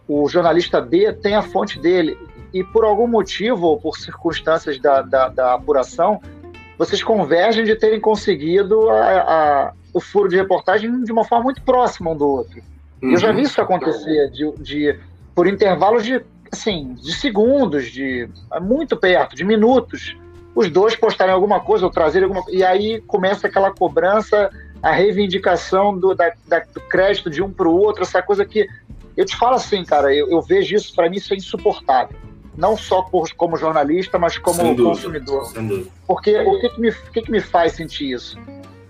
[0.08, 2.18] o jornalista B tem a fonte dele
[2.52, 6.20] e por algum motivo ou por circunstâncias da, da, da apuração,
[6.76, 11.62] vocês convergem de terem conseguido a, a, o furo de reportagem de uma forma muito
[11.62, 12.60] próxima um do outro.
[13.02, 13.12] Uhum.
[13.12, 13.36] Eu já uhum.
[13.36, 14.98] vi isso acontecer de, de
[15.34, 18.28] por intervalos de assim de segundos, de
[18.60, 20.14] muito perto, de minutos,
[20.54, 24.50] os dois postarem alguma coisa ou trazerem alguma e aí começa aquela cobrança,
[24.82, 28.68] a reivindicação do, da, da, do crédito de um para o outro, essa coisa que
[29.16, 32.16] eu te falo assim, cara, eu, eu vejo isso, para mim, isso é insuportável.
[32.56, 35.50] Não só por, como jornalista, mas como dúvida, consumidor.
[36.06, 38.38] Porque o que, que, me, o que, que me faz sentir isso?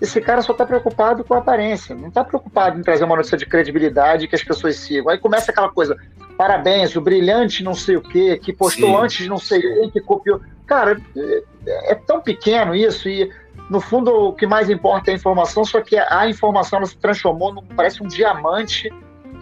[0.01, 3.39] Esse cara só está preocupado com a aparência, não está preocupado em trazer uma notícia
[3.39, 5.09] de credibilidade que as pessoas sigam.
[5.09, 5.97] Aí começa aquela coisa,
[6.37, 8.97] parabéns, o brilhante não sei o quê, que postou Sim.
[8.97, 10.41] antes não sei quem, que copiou.
[10.67, 13.31] Cara, é, é tão pequeno isso e
[13.71, 16.97] no fundo o que mais importa é a informação, só que a informação ela se
[16.97, 18.91] transformou num, parece um diamante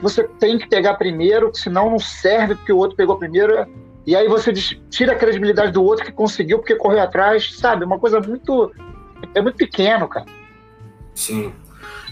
[0.00, 3.66] você tem que pegar primeiro, senão não serve porque o outro pegou primeiro.
[4.06, 7.84] E aí você tira a credibilidade do outro que conseguiu porque correu atrás, sabe?
[7.84, 8.72] Uma coisa muito.
[9.34, 10.26] É muito pequeno, cara.
[11.14, 11.52] Sim.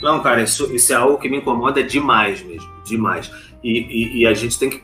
[0.02, 2.70] Não, cara, isso, isso é algo que me incomoda demais mesmo.
[2.84, 3.30] Demais.
[3.64, 4.82] E, e, e a gente tem que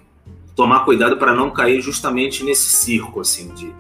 [0.56, 3.74] tomar cuidado para não cair justamente nesse circo, assim, de,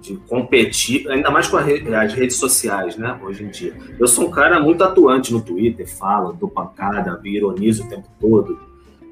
[0.00, 3.74] de competir, ainda mais com as redes sociais, né, hoje em dia.
[3.98, 8.58] Eu sou um cara muito atuante no Twitter, falo, dou pancada, ironizo o tempo todo,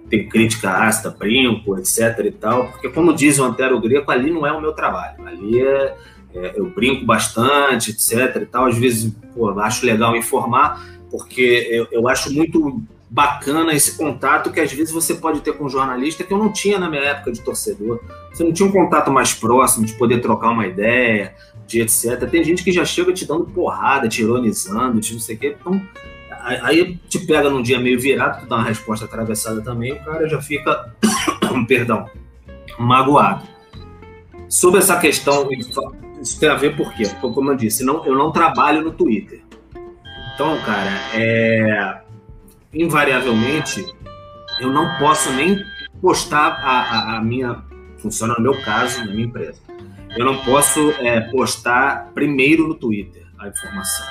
[0.08, 4.46] tem crítica ácida, brinco, etc e tal, porque como diz o Antero Greco, ali não
[4.46, 5.96] é o meu trabalho, ali é,
[6.34, 11.86] é, eu brinco bastante, etc e tal, às vezes pô, acho legal informar, porque eu,
[11.92, 16.22] eu acho muito bacana esse contato que às vezes você pode ter com um jornalista
[16.22, 18.00] que eu não tinha na minha época de torcedor.
[18.32, 21.34] Você não tinha um contato mais próximo de poder trocar uma ideia,
[21.66, 22.28] de etc.
[22.30, 25.56] Tem gente que já chega te dando porrada, te ironizando, te não sei o quê.
[25.58, 25.80] Então,
[26.62, 30.28] aí te pega num dia meio virado, tu dá uma resposta atravessada também, o cara
[30.28, 30.92] já fica,
[31.66, 32.08] perdão,
[32.78, 33.46] magoado.
[34.48, 37.04] Sobre essa questão, isso tem a ver por quê?
[37.20, 39.42] Porque, como eu disse, não, eu não trabalho no Twitter.
[40.34, 42.00] Então, cara, é,
[42.72, 43.86] invariavelmente,
[44.60, 45.58] eu não posso nem
[46.00, 47.62] postar a, a, a, minha.
[47.98, 49.60] Funciona no meu caso, na minha empresa.
[50.16, 54.06] Eu não posso é, postar primeiro no Twitter a informação.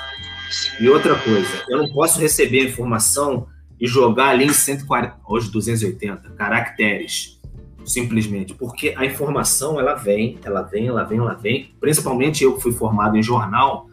[0.80, 3.46] E outra coisa, eu não posso receber a informação
[3.80, 7.40] e jogar ali em 140, hoje 280 caracteres,
[7.84, 11.74] simplesmente, porque a informação ela vem, ela vem, ela vem, ela vem.
[11.80, 13.88] Principalmente eu que fui formado em jornal,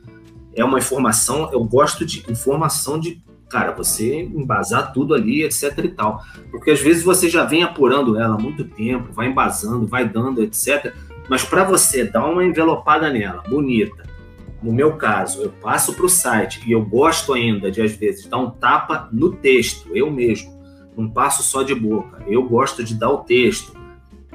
[0.53, 5.89] é uma informação, eu gosto de informação de cara, você embasar tudo ali, etc e
[5.89, 6.21] tal.
[6.51, 10.43] Porque às vezes você já vem apurando ela há muito tempo, vai embasando, vai dando,
[10.43, 10.93] etc.
[11.29, 14.03] Mas para você dar uma envelopada nela, bonita,
[14.61, 18.25] no meu caso, eu passo para o site e eu gosto ainda de, às vezes,
[18.25, 20.55] dar um tapa no texto, eu mesmo.
[20.97, 22.23] Não passo só de boca.
[22.27, 23.73] Eu gosto de dar o texto.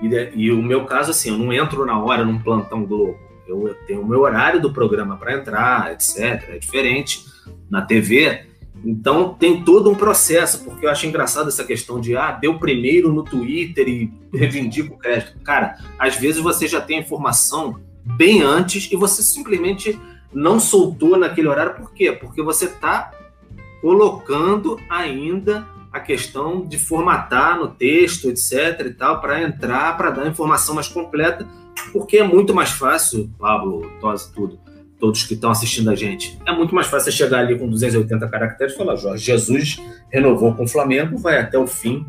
[0.01, 3.19] E, e o meu caso, assim, eu não entro na hora num plantão Globo.
[3.49, 6.49] Eu tenho o meu horário do programa para entrar, etc.
[6.49, 7.25] É diferente.
[7.69, 8.47] Na TV,
[8.85, 13.12] então tem todo um processo, porque eu acho engraçado essa questão de ah, deu primeiro
[13.12, 15.39] no Twitter e reivindico o crédito.
[15.41, 19.99] Cara, às vezes você já tem a informação bem antes e você simplesmente
[20.33, 21.74] não soltou naquele horário.
[21.74, 22.12] Por quê?
[22.12, 23.11] Porque você está
[23.83, 28.87] colocando ainda a questão de formatar no texto, etc.
[28.87, 31.47] e tal, para entrar, para dar informação mais completa,
[31.93, 34.70] porque é muito mais fácil, Pablo, Tosi, tudo
[35.01, 36.38] todos que estão assistindo a gente.
[36.46, 40.64] É muito mais fácil chegar ali com 280 caracteres e falar: Jorge Jesus renovou com
[40.64, 42.07] o Flamengo, vai até o fim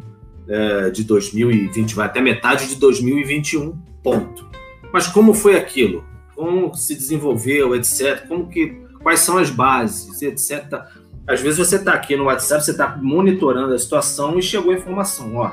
[0.48, 3.72] é, de 2020, vai até metade de 2021,
[4.04, 4.46] ponto.
[4.94, 6.04] Mas como foi aquilo?
[6.36, 8.28] Como se desenvolveu, etc.
[8.28, 10.82] Como que, quais são as bases, etc.
[11.26, 14.76] Às vezes você está aqui no WhatsApp, você está monitorando a situação e chegou a
[14.76, 15.52] informação, ó,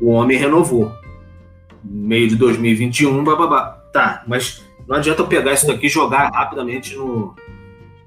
[0.00, 0.92] o homem renovou.
[1.82, 3.82] Meio de 2021, bababá.
[3.92, 7.34] Tá, mas não adianta eu pegar isso daqui e jogar rapidamente no,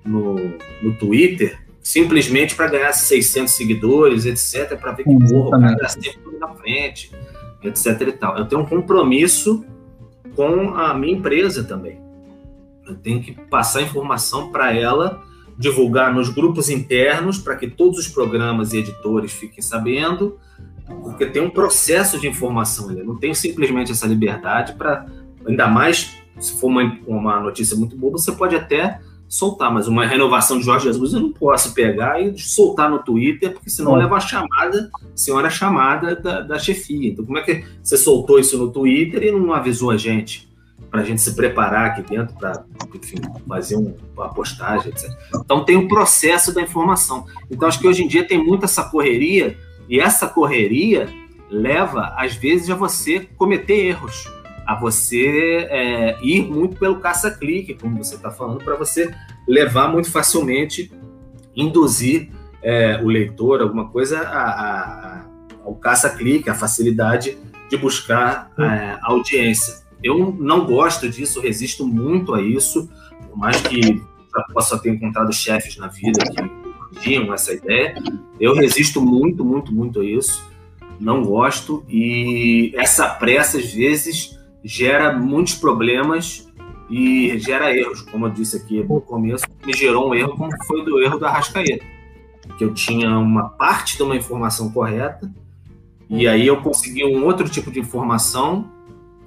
[0.04, 0.36] no,
[0.82, 6.38] no Twitter, simplesmente para ganhar 600 seguidores, etc., para ver que porra, o cara sempre
[6.40, 7.12] na frente,
[7.64, 8.02] etc.
[8.02, 8.38] e tal.
[8.38, 9.66] Eu tenho um compromisso
[10.36, 12.00] com a minha empresa também.
[12.88, 15.24] Eu tenho que passar informação para ela,
[15.58, 20.38] divulgar nos grupos internos, para que todos os programas e editores fiquem sabendo,
[21.04, 23.00] porque tem um processo de informação ali.
[23.00, 25.06] Eu não tenho simplesmente essa liberdade para,
[25.48, 30.06] ainda mais se for uma, uma notícia muito boa, você pode até soltar, mas uma
[30.06, 34.04] renovação de Jorge Jesus eu não posso pegar e soltar no Twitter, porque senão é.
[34.04, 37.10] leva a chamada, senhora chamada da, da chefia.
[37.10, 40.54] Então, como é que você soltou isso no Twitter e não avisou a gente?
[40.92, 42.64] Para a gente se preparar aqui dentro para,
[43.48, 45.10] fazer um, uma postagem, etc.
[45.36, 47.26] Então, tem o um processo da informação.
[47.50, 49.58] Então, acho que hoje em dia tem muita essa correria,
[49.90, 51.08] e essa correria
[51.50, 54.35] leva, às vezes, a você cometer erros
[54.66, 59.14] a você é, ir muito pelo caça-clique, como você está falando, para você
[59.48, 60.92] levar muito facilmente,
[61.56, 62.30] induzir
[62.62, 65.26] é, o leitor, alguma coisa, a, a,
[65.64, 67.38] ao caça-clique, a facilidade
[67.70, 69.86] de buscar é, audiência.
[70.04, 72.90] Eu não gosto disso, resisto muito a isso,
[73.30, 74.02] por mais que
[74.54, 76.20] possa ter encontrado chefes na vida
[76.92, 77.96] que tinham essa ideia,
[78.40, 80.44] eu resisto muito, muito, muito a isso.
[81.00, 86.52] Não gosto e essa pressa às vezes gera muitos problemas
[86.90, 90.84] e gera erros, como eu disse aqui no começo, me gerou um erro como foi
[90.84, 91.86] do erro da Rascaeta,
[92.58, 95.32] que eu tinha uma parte de uma informação correta
[96.10, 98.70] e aí eu consegui um outro tipo de informação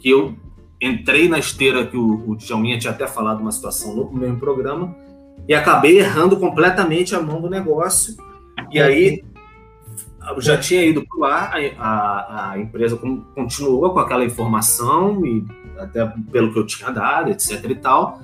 [0.01, 0.34] que eu
[0.80, 4.95] entrei na esteira que o, o Djalminha tinha até falado uma situação no mesmo programa
[5.47, 8.16] e acabei errando completamente a mão do negócio
[8.72, 9.24] e aí
[10.38, 12.98] já tinha ido para o ar, a, a, empresa
[13.34, 15.44] continuou com aquela informação, e
[15.78, 18.20] até pelo que eu tinha dado, etc e tal.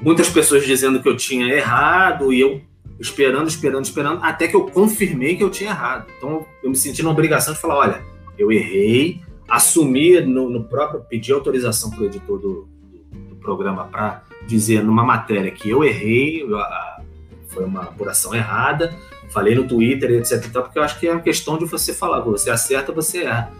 [0.00, 2.60] Muitas pessoas dizendo que eu tinha errado, e eu
[3.00, 6.06] esperando, esperando, esperando, até que eu confirmei que eu tinha errado.
[6.16, 8.04] Então eu me senti na obrigação de falar: olha,
[8.36, 12.68] eu errei, assumi no, no próprio, pedi autorização para o editor do,
[13.12, 17.02] do, do programa para dizer numa matéria que eu errei, a,
[17.48, 18.94] foi uma apuração errada
[19.30, 20.50] Falei no Twitter, etc.
[20.50, 23.52] Tal, porque eu acho que é uma questão de você falar, você acerta, você erra.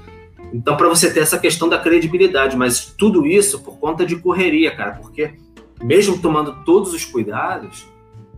[0.52, 4.74] Então, para você ter essa questão da credibilidade, mas tudo isso por conta de correria,
[4.74, 5.34] cara, porque
[5.82, 7.86] mesmo tomando todos os cuidados,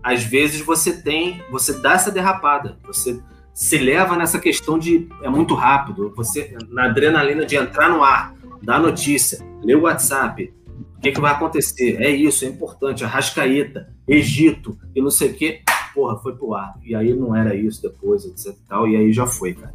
[0.03, 3.21] às vezes você tem, você dá essa derrapada, você
[3.55, 8.35] se leva nessa questão de é muito rápido, você na adrenalina de entrar no ar,
[8.63, 10.53] dar notícia, ler o WhatsApp,
[11.01, 11.97] o que, que vai acontecer?
[11.99, 15.63] É isso, é importante, Arrascaeta, Egito e não sei o quê,
[15.95, 16.75] porra, foi pro ar.
[16.85, 19.75] E aí não era isso depois, etc e tal, e aí já foi, cara.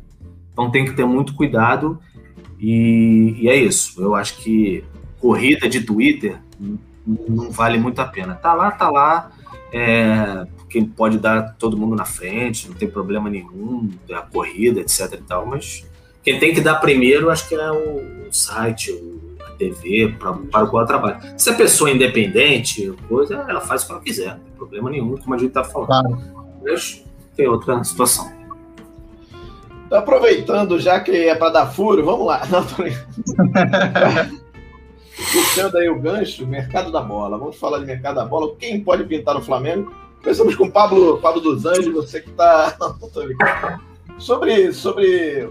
[0.54, 2.00] Então tem que ter muito cuidado
[2.60, 4.00] e, e é isso.
[4.00, 4.84] Eu acho que
[5.20, 6.38] corrida de Twitter
[7.28, 8.36] não vale muito a pena.
[8.36, 9.32] Tá lá, tá lá.
[9.74, 15.14] É, quem pode dar todo mundo na frente, não tem problema nenhum, a corrida, etc
[15.14, 15.84] e tal, mas
[16.22, 19.25] quem tem que dar primeiro, acho que é o, site, a
[19.56, 21.34] TV, pra, para o qual ela trabalha.
[21.38, 24.90] Se a pessoa é independente, coisa, ela faz o que ela quiser, não tem problema
[24.90, 25.88] nenhum, como a gente está falando.
[25.88, 26.18] Claro.
[26.64, 27.04] Mas
[27.36, 28.32] tem outra situação.
[29.86, 32.42] Então, aproveitando, já que é para dar furo, vamos lá.
[32.50, 32.84] Não, tô...
[35.32, 37.38] Puxando aí o gancho, mercado da bola.
[37.38, 38.56] Vamos falar de mercado da bola.
[38.58, 39.94] Quem pode pintar no Flamengo?
[40.22, 42.76] Começamos com o Pablo, Pablo dos Anjos, você que está.
[44.18, 44.74] sobre.
[44.74, 45.50] sobre...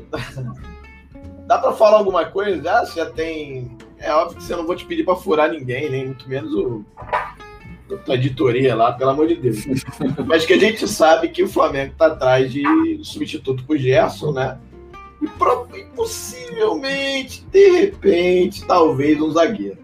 [1.46, 2.62] Dá para falar alguma coisa?
[2.62, 3.76] Já, já tem.
[3.98, 6.84] É óbvio que você não vou te pedir para furar ninguém, nem muito menos o,
[8.08, 9.64] a editoria lá, pelo amor de Deus.
[10.26, 12.62] Mas que a gente sabe que o Flamengo está atrás de
[13.02, 14.58] substituto para o Gerson, né?
[15.22, 19.78] E, e possivelmente, de repente, talvez um zagueiro.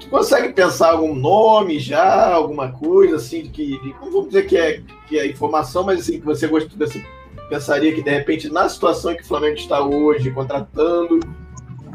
[0.00, 4.82] Tu consegue pensar algum nome já, alguma coisa assim, que não vamos dizer que é,
[5.08, 7.04] que é informação, mas assim, que você gostaria, desse,
[7.48, 11.20] pensaria que de repente, na situação em que o Flamengo está hoje, contratando,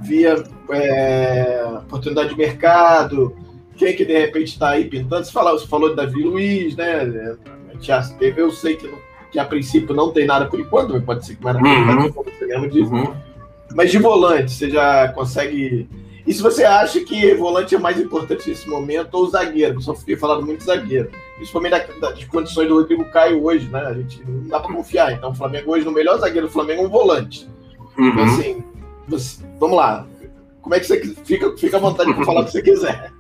[0.02, 3.36] via é, oportunidade de mercado,
[3.80, 5.26] quem que de repente está aí pintando?
[5.26, 7.38] Você falou, você falou de Davi Luiz, né?
[7.70, 8.98] A gente já teve, eu sei que, não,
[9.32, 12.12] que a princípio não tem nada por enquanto, mas pode ser que mais uhum.
[12.12, 12.92] você disso.
[12.92, 13.16] Uhum.
[13.74, 15.88] Mas de volante, você já consegue.
[16.28, 20.18] E se você acha que volante é mais importante nesse momento, ou zagueiro, só fiquei
[20.18, 23.80] falando muito zagueiro, principalmente da, das condições do Rodrigo Caio hoje, né?
[23.80, 25.14] A gente não dá para confiar.
[25.14, 27.48] Então, o Flamengo hoje, no melhor zagueiro do Flamengo é um volante.
[27.98, 28.10] Uhum.
[28.10, 28.64] Então, assim,
[29.10, 30.08] você, vamos lá.
[30.62, 33.12] Como é que você fica, fica à vontade para falar o que você quiser.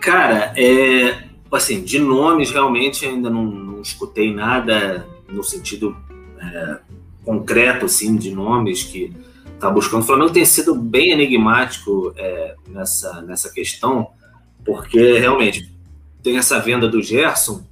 [0.00, 5.96] Cara, é, assim, de nomes realmente ainda não, não escutei nada no sentido
[6.38, 6.78] é,
[7.24, 9.12] concreto, assim, de nomes que
[9.54, 10.02] está buscando.
[10.02, 14.08] O Flamengo tem sido bem enigmático é, nessa, nessa questão,
[14.64, 15.72] porque realmente
[16.22, 17.62] tem essa venda do Gerson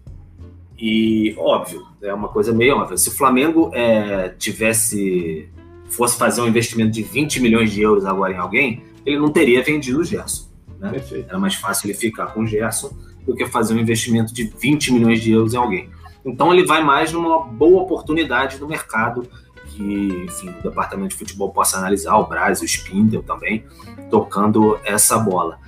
[0.79, 2.97] e, óbvio, é uma coisa meio óbvia.
[2.97, 5.49] Se o Flamengo é, tivesse
[5.93, 9.63] fosse fazer um investimento de 20 milhões de euros agora em alguém, ele não teria
[9.63, 10.49] vendido o Gerson.
[10.79, 10.93] Né?
[11.29, 12.91] Era mais fácil ele ficar com o Gerson
[13.27, 15.91] do que fazer um investimento de 20 milhões de euros em alguém.
[16.25, 19.29] Então ele vai mais numa boa oportunidade no mercado
[19.67, 23.65] que, enfim, o departamento de futebol possa analisar, o Braz, o Spindle também,
[24.11, 25.59] tocando essa bola.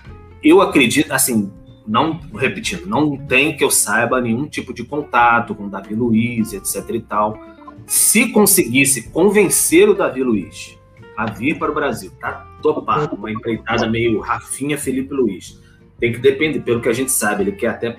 [0.42, 1.50] Eu acredito, assim,
[1.86, 6.52] não, repetindo, não tem que eu saiba nenhum tipo de contato com o Davi Luiz,
[6.52, 7.38] etc e tal.
[7.86, 10.78] Se conseguisse convencer o Davi Luiz
[11.16, 15.60] a vir para o Brasil, tá topado, uma empreitada meio Rafinha Felipe Luiz.
[16.00, 17.98] Tem que depender, pelo que a gente sabe, ele quer até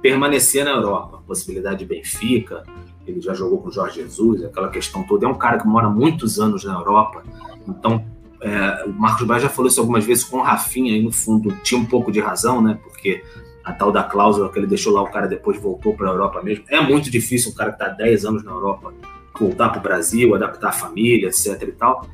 [0.00, 2.64] permanecer na Europa, possibilidade de Benfica,
[3.06, 5.26] ele já jogou com o Jorge Jesus, aquela questão toda.
[5.26, 7.22] É um cara que mora muitos anos na Europa,
[7.68, 8.04] então
[8.40, 11.52] é, o Marcos Braz já falou isso algumas vezes com o Rafinha, aí no fundo
[11.62, 12.78] tinha um pouco de razão, né?
[12.82, 13.22] Porque
[13.64, 16.42] a tal da cláusula que ele deixou lá, o cara depois voltou para a Europa
[16.42, 16.64] mesmo.
[16.68, 18.92] É muito difícil um cara que está 10 anos na Europa
[19.40, 22.06] voltar para o Brasil, adaptar a família, etc e tal.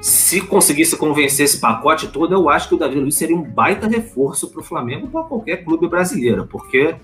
[0.00, 3.86] Se conseguisse convencer esse pacote todo, eu acho que o Davi Luiz seria um baita
[3.86, 6.96] reforço para o Flamengo para qualquer clube brasileiro, porque,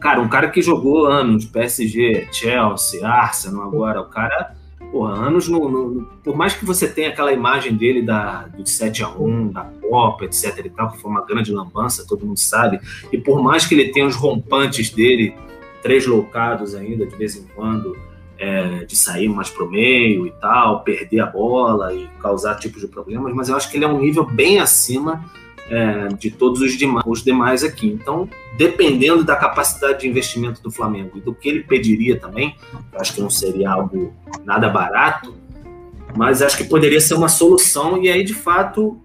[0.00, 4.54] cara, um cara que jogou anos, PSG, Chelsea, Arsenal agora, o cara,
[4.90, 9.52] porra, anos no, no, Por mais que você tenha aquela imagem dele da, do 7x1,
[9.52, 12.80] da Copa, etc e tal, que foi uma grande lambança, todo mundo sabe,
[13.12, 15.34] e por mais que ele tenha os rompantes dele,
[15.82, 17.94] três loucados ainda, de vez em quando
[18.40, 22.88] é, de sair mais pro meio e tal, perder a bola e causar tipos de
[22.88, 25.22] problemas, mas eu acho que ele é um nível bem acima
[25.68, 27.86] é, de todos os demais, os demais aqui.
[27.86, 28.26] Então,
[28.56, 32.56] dependendo da capacidade de investimento do Flamengo e do que ele pediria também,
[32.94, 35.34] acho que não seria algo nada barato,
[36.16, 38.98] mas acho que poderia ser uma solução e aí, de fato,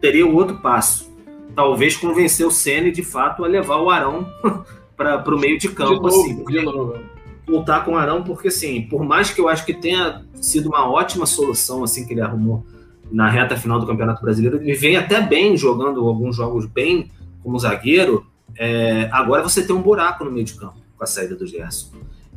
[0.00, 1.10] teria o outro passo.
[1.54, 4.26] Talvez convencer o Ceni de fato a levar o Arão
[4.96, 5.94] para o meio de campo.
[5.94, 7.11] De novo, assim, de novo
[7.46, 10.88] voltar com o Arão, porque assim, por mais que eu acho que tenha sido uma
[10.90, 12.64] ótima solução assim que ele arrumou
[13.10, 17.10] na reta final do Campeonato Brasileiro, ele vem até bem jogando alguns jogos bem
[17.42, 18.26] como zagueiro.
[18.56, 21.90] É, agora você tem um buraco no meio de campo com a saída do Gerson.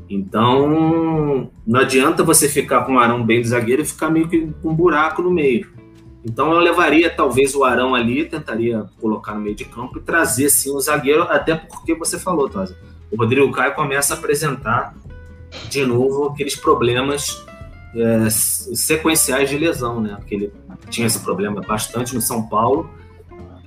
[0.10, 4.48] Então, não adianta você ficar com o Arão bem de zagueiro e ficar meio que
[4.62, 5.74] com um buraco no meio.
[6.24, 10.50] Então, eu levaria talvez o Arão ali, tentaria colocar no meio de campo e trazer
[10.50, 12.76] sim o zagueiro, até porque você falou, Tosa
[13.12, 14.96] o Rodrigo Caio começa a apresentar
[15.70, 17.46] de novo aqueles problemas
[17.96, 20.16] é, sequenciais de lesão, né?
[20.18, 20.54] Porque ele
[20.90, 22.90] tinha esse problema bastante no São Paulo.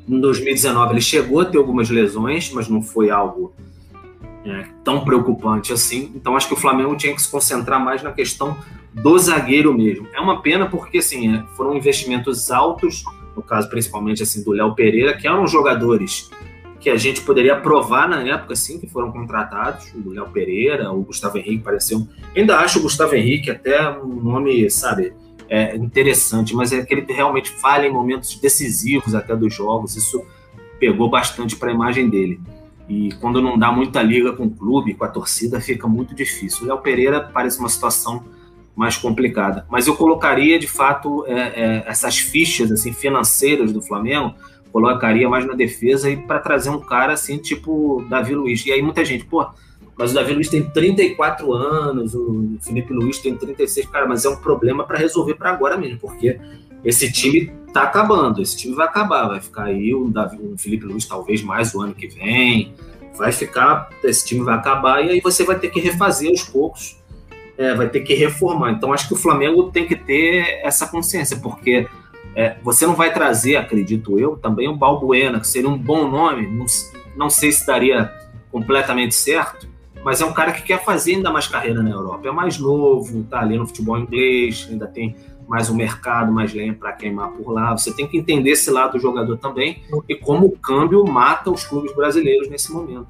[0.07, 3.55] Em 2019 ele chegou a ter algumas lesões, mas não foi algo
[4.45, 6.13] é, tão preocupante assim.
[6.15, 8.57] Então acho que o Flamengo tinha que se concentrar mais na questão
[8.93, 10.09] do zagueiro mesmo.
[10.15, 13.05] É uma pena porque assim é, foram investimentos altos,
[13.37, 16.31] no caso principalmente assim do Léo Pereira, que eram jogadores
[16.89, 21.03] que a gente poderia aprovar na época, assim, que foram contratados, o Léo Pereira, o
[21.03, 22.09] Gustavo Henrique pareciam.
[22.35, 25.13] Ainda acho o Gustavo Henrique até um nome, sabe,
[25.51, 30.25] é, interessante, mas é que ele realmente falha em momentos decisivos até dos jogos, isso
[30.81, 32.41] pegou bastante para a imagem dele.
[32.89, 36.65] E quando não dá muita liga com o clube, com a torcida, fica muito difícil.
[36.65, 38.25] O Léo Pereira parece uma situação
[38.75, 39.67] mais complicada.
[39.69, 44.35] Mas eu colocaria, de fato, é, é, essas fichas assim financeiras do Flamengo
[44.73, 48.65] colocaria mais na defesa e para trazer um cara assim, tipo Davi Luiz.
[48.67, 49.47] E aí muita gente, pô,
[49.97, 54.29] mas o Davi Luiz tem 34 anos, o Felipe Luiz tem 36, cara, mas é
[54.29, 56.39] um problema para resolver para agora mesmo, porque
[56.85, 60.87] esse time tá acabando, esse time vai acabar, vai ficar aí o Davi, o Felipe
[60.87, 62.73] Luiz talvez mais o ano que vem,
[63.17, 66.97] vai ficar, esse time vai acabar e aí você vai ter que refazer aos poucos,
[67.57, 68.71] é, vai ter que reformar.
[68.71, 71.89] Então acho que o Flamengo tem que ter essa consciência, porque
[72.35, 76.47] é, você não vai trazer, acredito eu, também o Balbuena, que seria um bom nome,
[76.47, 76.67] não,
[77.17, 78.13] não sei se daria
[78.51, 79.69] completamente certo,
[80.05, 82.29] mas é um cara que quer fazer ainda mais carreira na Europa.
[82.29, 85.17] É mais novo, tá ali no futebol inglês, ainda tem
[85.49, 87.77] mais um mercado, mais lenha para queimar por lá.
[87.77, 91.65] Você tem que entender esse lado do jogador também e como o câmbio mata os
[91.65, 93.09] clubes brasileiros nesse momento.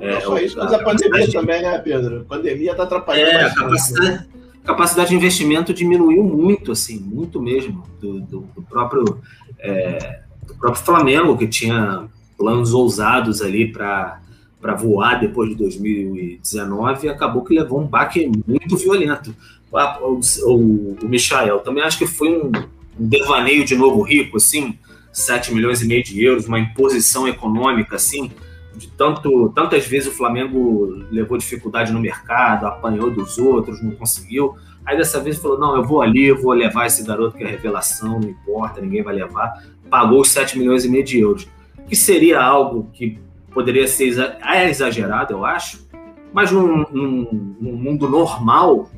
[0.00, 2.20] É, não só isso, mas a pandemia também, né, Pedro?
[2.20, 3.30] A pandemia está atrapalhando.
[3.30, 4.28] É, a capacidade,
[4.68, 9.18] capacidade de investimento diminuiu muito, assim, muito mesmo, do, do, do próprio,
[9.58, 12.06] é, do próprio Flamengo, que tinha
[12.36, 14.20] planos ousados ali para
[14.60, 19.32] para voar depois de 2019 acabou que levou um baque muito violento.
[19.70, 22.50] O, o, o Michael também acho que foi um,
[22.98, 24.76] um, devaneio de novo rico, assim,
[25.12, 28.32] 7 milhões e meio de euros, uma imposição econômica, assim,
[28.78, 34.54] de tanto, tantas vezes o Flamengo levou dificuldade no mercado, apanhou dos outros, não conseguiu.
[34.86, 37.46] Aí dessa vez falou: não, eu vou ali, eu vou levar esse garoto que é
[37.48, 39.64] revelação, não importa, ninguém vai levar.
[39.90, 41.48] Pagou os 7 milhões e meio de euros.
[41.88, 43.18] Que seria algo que
[43.52, 44.14] poderia ser
[44.46, 45.88] é exagerado, eu acho,
[46.32, 48.90] mas num, num, num mundo normal,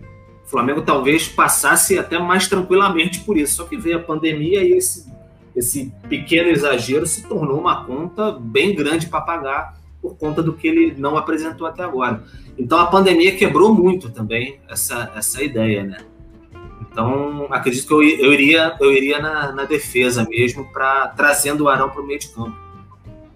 [0.45, 3.57] o Flamengo talvez passasse até mais tranquilamente por isso.
[3.57, 5.11] Só que veio a pandemia e esse
[5.55, 10.66] esse pequeno exagero se tornou uma conta bem grande para pagar por conta do que
[10.66, 12.24] ele não apresentou até agora.
[12.59, 15.98] Então a pandemia quebrou muito também essa, essa ideia, né?
[16.90, 21.68] Então acredito que eu, eu iria, eu iria na, na defesa mesmo, para trazendo o
[21.68, 22.57] Arão para o meio de campo.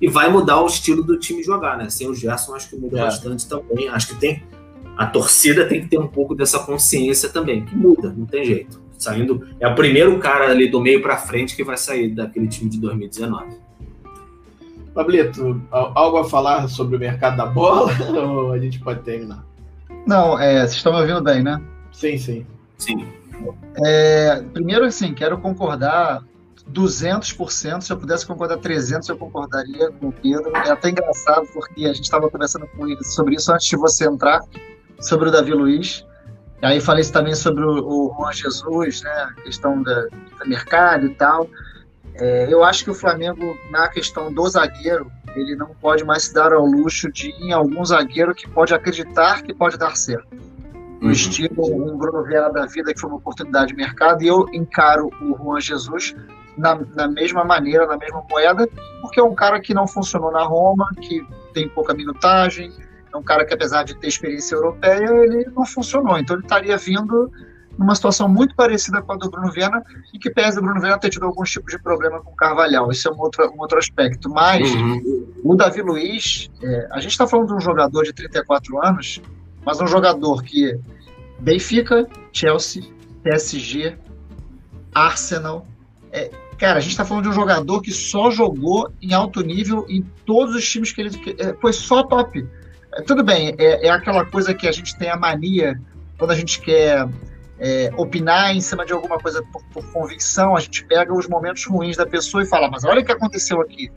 [0.01, 1.89] E vai mudar o estilo do time jogar, né?
[1.89, 3.03] Sem o Gerson, acho que muda é.
[3.05, 3.89] bastante também.
[3.89, 4.43] Acho que tem.
[4.97, 8.84] A torcida tem que ter um pouco dessa consciência também, que muda, não tem jeito
[9.05, 9.47] saindo.
[9.61, 12.81] É o primeiro cara ali do meio para frente que vai sair daquele time de
[12.81, 13.57] 2019.
[14.95, 19.45] Pablito, algo a falar sobre o mercado da bola ou a gente pode terminar?
[20.07, 21.61] Não, é, vocês estão me ouvindo bem, né?
[21.93, 22.47] Sim, sim.
[22.79, 23.07] Sim.
[23.85, 26.23] É, primeiro, assim, quero concordar
[26.71, 27.81] 200%.
[27.81, 30.53] Se eu pudesse concordar 300%, eu concordaria com o Pedro.
[30.55, 32.69] É até engraçado, porque a gente estava conversando
[33.03, 34.43] sobre isso antes de você entrar,
[35.01, 36.05] sobre o Davi Luiz.
[36.65, 41.15] Aí falei também sobre o, o Juan Jesus, né, a questão da, do mercado e
[41.15, 41.49] tal.
[42.15, 46.35] É, eu acho que o Flamengo, na questão do zagueiro, ele não pode mais se
[46.35, 50.27] dar ao luxo de ir em algum zagueiro que pode acreditar que pode dar certo.
[51.03, 51.11] Uhum.
[51.11, 55.11] estilo um Bruno Vieira da vida, que foi uma oportunidade de mercado, e eu encaro
[55.21, 56.15] o Juan Jesus
[56.57, 58.67] na, na, mesma maneira, na mesma moeda,
[59.03, 61.21] porque é um cara que não funcionou na Roma, que
[61.53, 62.73] tem pouca minutagem,
[63.15, 66.19] é um cara que, apesar de ter experiência europeia, ele não funcionou.
[66.19, 67.31] Então, ele estaria vindo
[67.79, 70.99] numa situação muito parecida com a do Bruno Viana, e que pese o Bruno Viana
[70.99, 72.91] ter tido alguns tipos de problema com o Carvalhal.
[72.91, 74.29] Isso é um outro, um outro aspecto.
[74.29, 75.27] Mas uhum.
[75.43, 79.21] o Davi Luiz, é, a gente está falando de um jogador de 34 anos,
[79.65, 80.79] mas um jogador que
[81.41, 82.83] Benfica, Chelsea,
[83.23, 83.97] PSG,
[84.95, 85.67] Arsenal.
[86.13, 89.85] É, cara, a gente está falando de um jogador que só jogou em alto nível
[89.89, 91.11] em todos os times que ele.
[91.11, 92.47] Que, é, foi só top.
[92.95, 95.81] É, tudo bem, é, é, aquela coisa que a gente tem a mania,
[96.17, 97.09] quando a gente quer
[97.59, 101.65] é, opinar em cima de alguma coisa por, por, convicção, a gente pega os momentos
[101.67, 103.91] ruins da pessoa e fala, mas olha o que aconteceu aqui.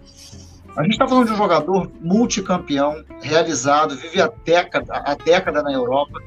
[0.76, 5.72] A gente está falando de um jogador multicampeão, realizado, vive a década, a década na
[5.72, 6.20] Europa.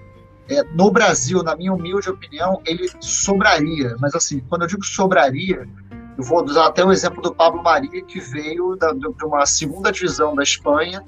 [0.48, 3.94] É, no Brasil, na minha humilde opinião, ele sobraria.
[4.00, 5.68] Mas assim, quando eu digo sobraria,
[6.18, 9.92] eu vou usar até o exemplo do Pablo Maria, que veio da, de uma segunda
[9.92, 11.04] divisão da Espanha,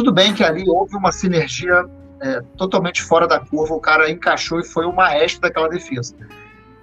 [0.00, 1.84] tudo bem que ali houve uma sinergia
[2.22, 6.14] é, totalmente fora da curva, o cara encaixou e foi o maestro daquela defesa.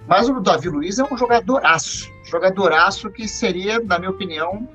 [0.06, 4.68] Mas o Davi Luiz é um jogadoraço, jogadoraço que seria, na minha opinião,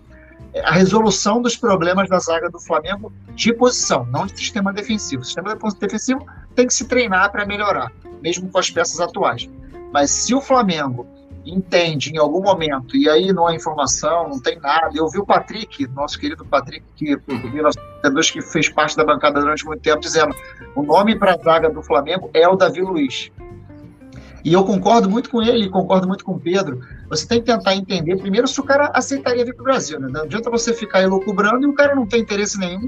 [0.62, 5.22] a resolução dos problemas da zaga do Flamengo de posição, não de sistema defensivo.
[5.22, 9.50] O sistema defensivo tem que se treinar para melhorar, mesmo com as peças atuais.
[9.94, 11.08] Mas se o Flamengo
[11.46, 14.91] entende em algum momento, e aí não há informação, não tem nada.
[14.96, 19.82] Eu vi o Patrick, nosso querido Patrick, que, que fez parte da bancada durante muito
[19.82, 20.36] tempo, dizendo
[20.76, 23.32] o nome para a zaga do Flamengo é o Davi Luiz.
[24.44, 26.82] E eu concordo muito com ele, concordo muito com o Pedro.
[27.10, 30.00] Você tem que tentar entender primeiro se o cara aceitaria vir para o Brasil.
[30.00, 30.10] Né?
[30.12, 32.86] Não adianta você ficar elucubrando e o cara não tem interesse nenhum,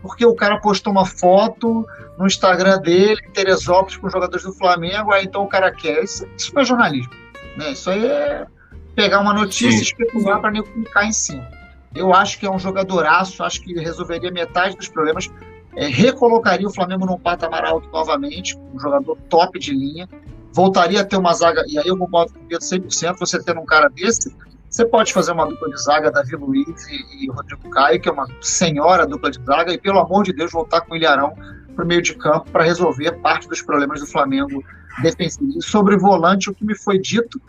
[0.00, 1.86] porque o cara postou uma foto
[2.18, 6.02] no Instagram dele, Teresópolis, com os jogadores do Flamengo, aí então o cara quer.
[6.02, 7.23] Isso, isso não é jornalismo.
[7.56, 7.72] Né?
[7.72, 8.46] Isso aí é
[8.94, 11.48] pegar uma notícia e especular para nem clicar em cima.
[11.94, 15.30] Eu acho que é um jogadoraço, acho que resolveria metade dos problemas.
[15.76, 20.08] É, recolocaria o Flamengo num patamar alto novamente, um jogador top de linha
[20.54, 23.60] voltaria a ter uma zaga, e aí eu concordo com o Pedro 100%, você tendo
[23.60, 24.32] um cara desse,
[24.70, 28.12] você pode fazer uma dupla de zaga, Davi Luiz e, e Rodrigo Caio, que é
[28.12, 31.34] uma senhora dupla de zaga, e pelo amor de Deus, voltar com o Ilharão
[31.74, 34.62] para o meio de campo para resolver parte dos problemas do Flamengo
[35.02, 37.40] E sobre o volante, o que me foi dito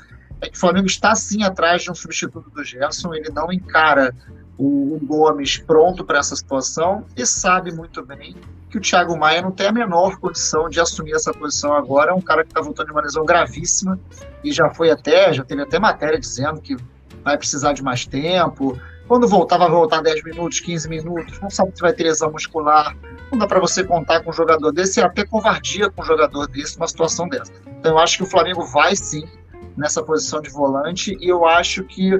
[0.41, 4.13] é que o Flamengo está sim atrás de um substituto do Gerson, ele não encara
[4.57, 8.35] o, Gomes pronto para essa situação e sabe muito bem
[8.69, 12.11] que o Thiago Maia não tem a menor condição de assumir essa posição agora.
[12.11, 13.99] É um cara que está voltando de uma lesão gravíssima
[14.43, 16.75] e já foi até, já teve até matéria dizendo que
[17.23, 18.79] vai precisar de mais tempo.
[19.07, 22.95] Quando voltar, vai voltar 10 minutos, 15 minutos, não sabe se vai ter lesão muscular.
[23.35, 26.47] Não dá para você contar com um jogador desse, é até covardia com um jogador
[26.47, 27.51] desse, numa situação dessa.
[27.67, 29.27] Então eu acho que o Flamengo vai sim
[29.75, 32.13] nessa posição de volante e eu acho que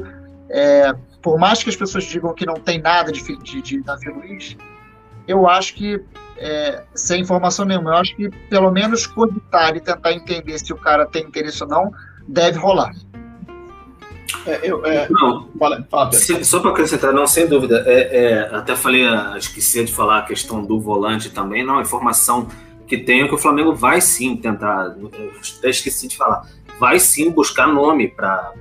[0.50, 4.10] é, por mais que as pessoas digam que não tem nada de, de, de Davi
[4.10, 4.58] Luiz,
[5.26, 6.04] eu acho que,
[6.38, 10.78] é, sem informação nenhuma, eu acho que pelo menos cogitar e tentar entender se o
[10.78, 11.94] cara tem interesse ou não,
[12.28, 12.92] deve rolar.
[14.46, 18.56] É, eu, é, não, fala, fala, se, só para acrescentar, não, sem dúvida, é, é,
[18.56, 22.48] até falei, ah, esqueci de falar a questão do volante também, não, a informação
[22.88, 24.96] que tenho é que o Flamengo vai sim tentar,
[25.58, 26.48] até esqueci de falar,
[26.80, 28.54] vai sim buscar nome para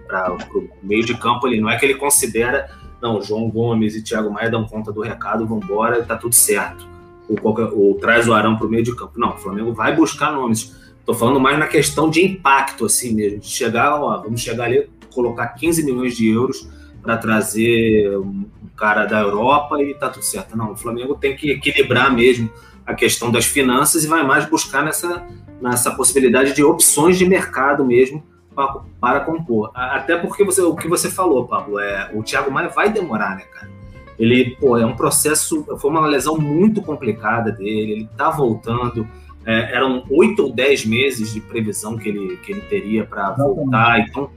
[0.54, 1.60] o meio de campo ali.
[1.60, 2.70] Não é que ele considera,
[3.02, 6.86] não, João Gomes e Thiago Maia dão conta do recado, vão embora, tá tudo certo.
[7.28, 9.18] Ou, qualquer, ou traz o Arão para o meio de campo.
[9.18, 10.74] Não, o Flamengo vai buscar nomes.
[11.00, 13.40] Estou falando mais na questão de impacto, assim mesmo.
[13.40, 16.68] De chegar, ó, vamos chegar ali, colocar 15 milhões de euros
[17.02, 18.44] para trazer um
[18.76, 20.56] cara da Europa e tá tudo certo.
[20.56, 22.50] Não, o Flamengo tem que equilibrar mesmo
[22.86, 25.24] a questão das finanças e vai mais buscar nessa
[25.60, 28.22] nessa possibilidade de opções de mercado mesmo
[28.54, 29.70] para, para compor.
[29.74, 33.44] Até porque você, o que você falou, Pablo, é, o Thiago Maia vai demorar, né,
[33.44, 33.70] cara?
[34.18, 39.08] Ele, pô, é um processo, foi uma lesão muito complicada dele, ele tá voltando.
[39.46, 44.00] É, eram oito ou dez meses de previsão que ele, que ele teria para voltar.
[44.00, 44.30] Então,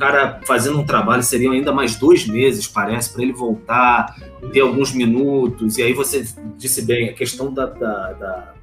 [0.00, 4.16] cara fazendo um trabalho seriam ainda mais dois meses, parece, para ele voltar,
[4.52, 5.76] ter alguns minutos.
[5.78, 6.26] E aí você
[6.56, 8.54] disse bem, a questão da, da, da,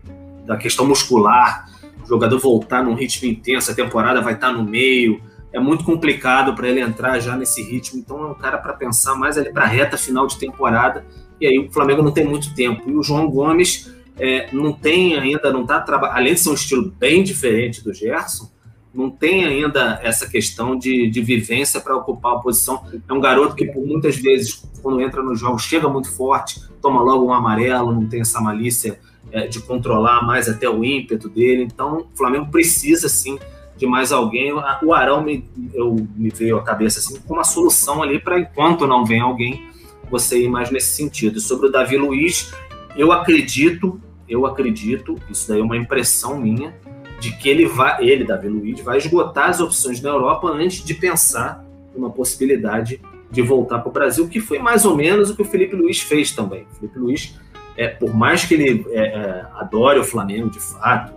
[0.46, 1.68] da questão muscular
[2.04, 5.22] o jogador voltar num ritmo intenso, a temporada vai estar no meio.
[5.52, 8.00] É muito complicado para ele entrar já nesse ritmo.
[8.00, 11.06] Então é um cara para pensar mais ali para a reta final de temporada.
[11.40, 12.90] E aí o Flamengo não tem muito tempo.
[12.90, 16.54] E o João Gomes é, não tem ainda, não está trabalhando, além de ser um
[16.54, 18.50] estilo bem diferente do Gerson,
[18.98, 22.84] não tem ainda essa questão de, de vivência para ocupar a posição.
[23.08, 27.00] É um garoto que, por muitas vezes, quando entra no jogo, chega muito forte, toma
[27.00, 29.00] logo um amarelo, não tem essa malícia
[29.32, 31.62] é, de controlar mais até o ímpeto dele.
[31.62, 33.38] Então, o Flamengo precisa sim
[33.78, 34.52] de mais alguém.
[34.82, 38.88] O Arão me, eu, me veio à cabeça assim como uma solução ali para enquanto
[38.88, 39.70] não vem alguém,
[40.10, 41.40] você ir mais nesse sentido.
[41.40, 42.52] Sobre o Davi Luiz,
[42.96, 46.74] eu acredito, eu acredito, isso daí é uma impressão minha,
[47.20, 50.94] de que ele vai, ele, Davi Luiz, vai esgotar as opções na Europa antes de
[50.94, 51.66] pensar
[51.96, 55.46] numa possibilidade de voltar para o Brasil, que foi mais ou menos o que o
[55.46, 56.66] Felipe Luiz fez também.
[56.72, 57.36] O Felipe Luiz
[57.78, 61.14] é, por mais que ele é, é, adore o Flamengo de fato,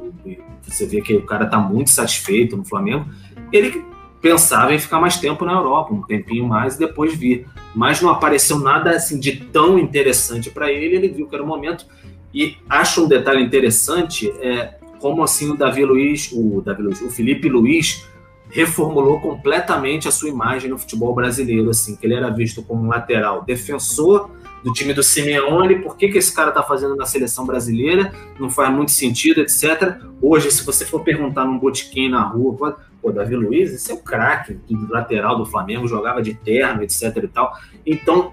[0.63, 3.07] você vê que o cara está muito satisfeito no Flamengo,
[3.51, 3.83] ele
[4.21, 7.47] pensava em ficar mais tempo na Europa, um tempinho mais e depois vir.
[7.75, 11.47] Mas não apareceu nada assim de tão interessante para ele, ele viu que era o
[11.47, 11.87] momento.
[12.33, 17.11] E acho um detalhe interessante, é, como assim o Davi Luiz, o Davi Luiz, o
[17.11, 18.07] Felipe Luiz
[18.51, 22.89] reformulou completamente a sua imagem no futebol brasileiro, assim, que ele era visto como um
[22.89, 24.31] lateral defensor
[24.63, 28.51] do time do Simeone, por que, que esse cara está fazendo na seleção brasileira, não
[28.51, 29.97] faz muito sentido, etc.
[30.21, 33.99] Hoje, se você for perguntar num botequim na rua, pô, Davi Luiz, esse é o
[33.99, 37.57] craque do lateral do Flamengo, jogava de terno, etc e tal.
[37.87, 38.33] Então,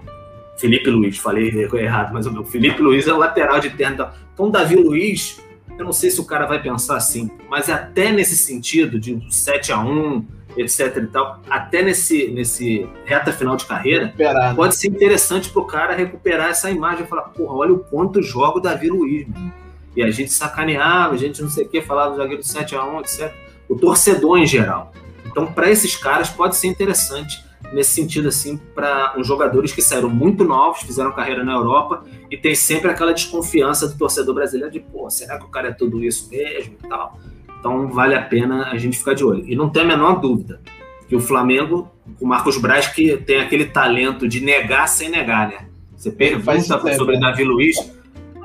[0.58, 4.08] Felipe Luiz, falei errado, mas o meu Felipe Luiz é o lateral de terno.
[4.34, 5.40] Então, Davi Luiz,
[5.78, 9.72] eu não sei se o cara vai pensar assim, mas até nesse sentido de 7
[9.72, 14.54] a 1 etc e tal, até nesse, nesse reta final de carreira, recuperar, né?
[14.56, 18.58] pode ser interessante pro cara recuperar essa imagem e falar, porra, olha o quanto joga
[18.58, 19.52] o Davi Luiz, mano.
[19.94, 22.84] E a gente sacaneava, a gente não sei o que, falava do zagueiro 7 a
[22.84, 23.32] 1 etc.
[23.68, 24.92] O torcedor em geral.
[25.26, 30.08] Então, para esses caras, pode ser interessante nesse sentido, assim, para uns jogadores que saíram
[30.08, 34.80] muito novos, fizeram carreira na Europa e tem sempre aquela desconfiança do torcedor brasileiro de,
[34.80, 37.18] pô, será que o cara é tudo isso mesmo e tal?
[37.58, 39.44] Então, vale a pena a gente ficar de olho.
[39.46, 40.60] E não tem a menor dúvida
[41.08, 41.90] que o Flamengo,
[42.20, 45.66] o Marcos Braz, que tem aquele talento de negar sem negar, né?
[45.96, 47.20] Você pergunta sobre né?
[47.20, 47.76] Davi Luiz,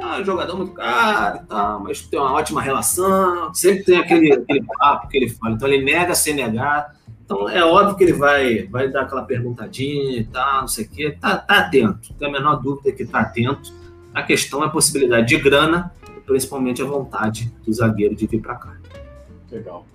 [0.02, 4.64] ah, jogador muito caro e tal, mas tem uma ótima relação, sempre tem aquele, aquele
[4.80, 5.54] papo que ele fala.
[5.54, 6.96] Então, ele nega sem negar
[7.34, 10.90] então é óbvio que ele vai, vai dar aquela perguntadinha e tal, não sei o
[10.90, 11.18] quê.
[11.20, 13.74] Tá, tá atento, não tem a menor dúvida que tá atento.
[14.14, 18.40] A questão é a possibilidade de grana e principalmente a vontade do zagueiro de vir
[18.40, 18.78] para cá.
[19.52, 19.86] Legal.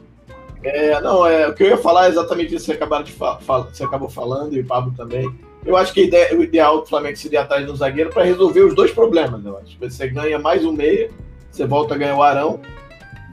[0.64, 3.12] É, não, é, o que eu ia falar é exatamente isso que você, acabaram de
[3.12, 5.32] fa você acabou falando, e o Pablo também.
[5.64, 8.74] Eu acho que ideia, o ideal do Flamengo seria atrás do zagueiro para resolver os
[8.74, 9.44] dois problemas.
[9.44, 9.78] Eu acho.
[9.78, 11.10] Você ganha mais um meia,
[11.50, 12.60] você volta a ganhar o Arão,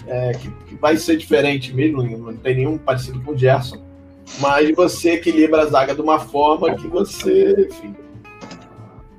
[0.05, 3.84] é, que, que, vai ser diferente mesmo, não tem nenhum parecido com o Gerson
[4.39, 7.95] mas você equilibra a zaga de uma forma que você, enfim,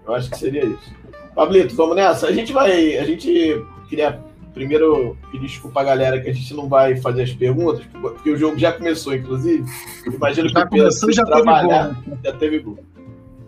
[0.06, 0.94] eu acho que seria isso.
[1.34, 2.28] Pablito, vamos nessa.
[2.28, 4.20] A gente vai, a gente queria
[4.54, 8.38] primeiro pedir desculpa a galera que a gente não vai fazer as perguntas, porque o
[8.38, 9.64] jogo já começou, inclusive.
[10.06, 12.18] Imagino que o Pedro já trabalhar, teve gol, né?
[12.24, 12.78] já teve gol.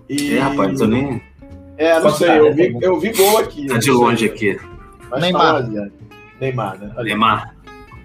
[0.09, 0.36] E...
[0.36, 1.22] É, rapaz, eu nem.
[1.78, 3.66] É, não sei, eu vi, eu vi gol aqui.
[3.66, 4.59] Tá de longe aqui.
[5.18, 5.62] Neymar.
[5.62, 5.90] Tá
[6.40, 6.93] Neymar, né?
[7.02, 7.55] Neymar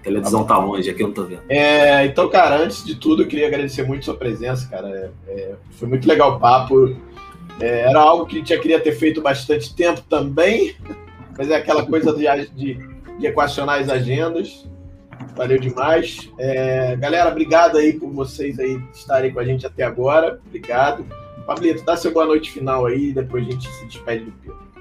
[0.04, 1.42] televisão tá longe, aqui eu não tô vendo.
[1.48, 4.88] É, então, cara, antes de tudo, eu queria agradecer muito sua presença, cara.
[5.26, 6.94] É, é, foi muito legal o papo.
[7.58, 10.76] É, era algo que a gente já queria ter feito bastante tempo também,
[11.36, 12.74] mas é aquela coisa de, de,
[13.18, 14.68] de equacionar as agendas.
[15.34, 16.30] Valeu demais.
[16.38, 20.38] É, galera, obrigado aí por vocês aí estarem com a gente até agora.
[20.46, 21.04] Obrigado.
[21.46, 24.73] Pablito, dá seu boa noite final aí, depois a gente se despede do Pedro.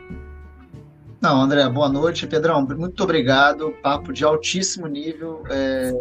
[1.24, 2.28] Não, André, boa noite.
[2.28, 3.74] Pedrão, muito obrigado.
[3.82, 5.42] Papo de altíssimo nível.
[5.50, 5.94] É,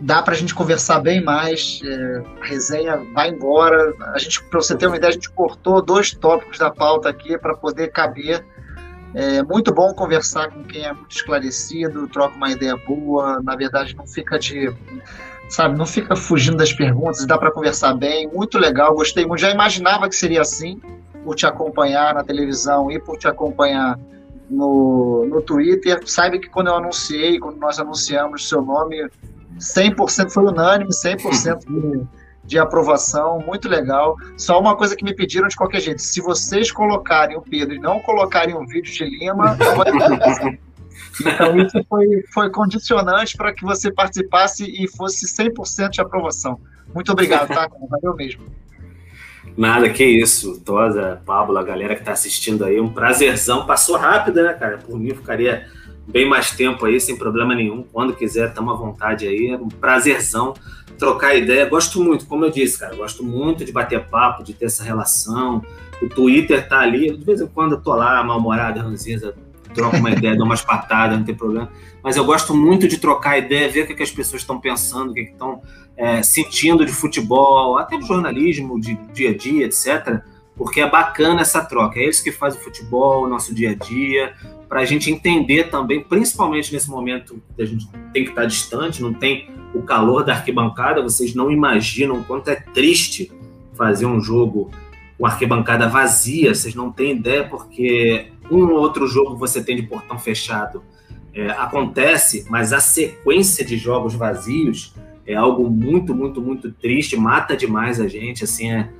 [0.00, 1.80] dá para a gente conversar bem mais.
[1.84, 3.94] É, a resenha vai embora.
[4.12, 7.38] A gente, para você ter uma ideia, a gente cortou dois tópicos da pauta aqui
[7.38, 8.44] para poder caber.
[9.14, 13.40] É muito bom conversar com quem é muito esclarecido, troca uma ideia boa.
[13.44, 14.74] Na verdade, não fica de
[15.48, 19.40] sabe, não fica fugindo das perguntas, dá para conversar bem, muito legal, gostei muito.
[19.40, 20.80] Já imaginava que seria assim,
[21.22, 23.96] por te acompanhar na televisão e por te acompanhar
[24.52, 26.00] no, no Twitter.
[26.04, 29.08] Saiba que quando eu anunciei, quando nós anunciamos seu nome,
[29.58, 32.06] 100% foi unânime, 100% de,
[32.44, 34.16] de aprovação, muito legal.
[34.36, 37.78] Só uma coisa que me pediram de qualquer jeito: se vocês colocarem o Pedro e
[37.78, 39.56] não colocarem o vídeo de Lima,
[41.20, 46.58] Então, isso foi, foi condicionante para que você participasse e fosse 100% de aprovação.
[46.94, 47.68] Muito obrigado, tá?
[47.90, 48.42] Valeu mesmo.
[49.56, 50.60] Nada, que isso.
[50.64, 53.66] Toda, Pablo, a galera que tá assistindo aí, um prazerzão.
[53.66, 54.78] Passou rápido, né, cara?
[54.78, 55.66] Por mim, ficaria
[56.06, 57.82] bem mais tempo aí, sem problema nenhum.
[57.82, 59.48] Quando quiser, tamo à vontade aí.
[59.50, 60.54] É um prazerzão
[60.98, 61.64] trocar ideia.
[61.66, 65.62] Gosto muito, como eu disse, cara, gosto muito de bater papo, de ter essa relação.
[66.00, 69.34] O Twitter tá ali, de vez em quando eu tô lá, mal-humorado, ranzinza,
[69.72, 71.70] troco uma ideia, dou umas patadas, não tem problema.
[72.02, 75.10] Mas eu gosto muito de trocar ideia, ver o que, que as pessoas estão pensando,
[75.10, 75.62] o que estão
[75.96, 80.20] é, sentindo de futebol, até de jornalismo, de dia a dia, etc.
[80.56, 81.98] Porque é bacana essa troca.
[81.98, 84.34] É eles que fazem o futebol, o nosso dia a dia,
[84.68, 89.02] para a gente entender também, principalmente nesse momento que a gente tem que estar distante,
[89.02, 93.30] não tem o calor da arquibancada, vocês não imaginam quanto é triste
[93.74, 94.70] fazer um jogo
[95.18, 99.82] com arquibancada vazia, vocês não têm ideia, porque um ou outro jogo você tem de
[99.82, 100.82] portão fechado
[101.34, 104.94] é, acontece, mas a sequência de jogos vazios
[105.26, 108.90] é algo muito, muito, muito triste, mata demais a gente, assim, é,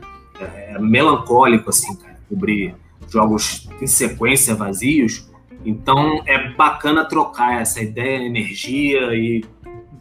[0.41, 2.75] é, é melancólico, assim, cara, cobrir
[3.09, 5.31] jogos em sequência vazios.
[5.65, 9.45] Então é bacana trocar essa ideia, energia e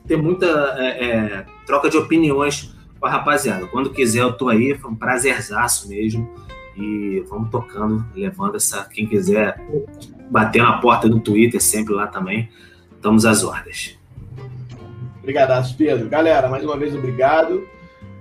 [0.07, 0.47] ter muita
[0.77, 3.67] é, é, troca de opiniões com a rapaziada.
[3.67, 6.29] Quando quiser, eu tô aí, foi um prazerzaço mesmo.
[6.75, 8.83] E vamos tocando, levando essa.
[8.85, 9.61] Quem quiser
[10.29, 12.49] bater na porta do Twitter, sempre lá também.
[12.95, 13.99] Estamos às ordens.
[15.19, 16.07] Obrigadaço, Pedro.
[16.09, 17.63] Galera, mais uma vez, obrigado.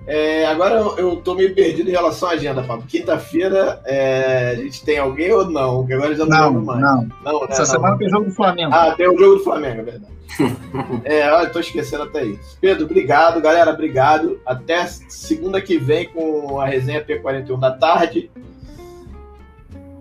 [0.06, 2.86] É, agora eu tô meio perdido em relação à agenda, Fábio.
[2.86, 5.86] Quinta-feira é, a gente tem alguém ou não?
[5.86, 6.80] Que agora já não, não mais.
[6.80, 7.46] Não, não né?
[7.50, 7.66] Essa não.
[7.66, 8.74] semana tem jogo do Flamengo.
[8.74, 10.19] Ah, tem o jogo do Flamengo, é verdade.
[11.04, 12.58] é, eu tô esquecendo até isso.
[12.60, 14.40] Pedro, obrigado, galera, obrigado.
[14.44, 18.30] Até segunda que vem com a resenha P41 da tarde.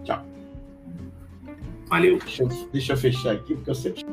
[0.03, 0.23] Tchau.
[1.87, 2.19] Valeu.
[2.19, 4.05] Deixa eu, deixa eu fechar aqui, porque eu sempre.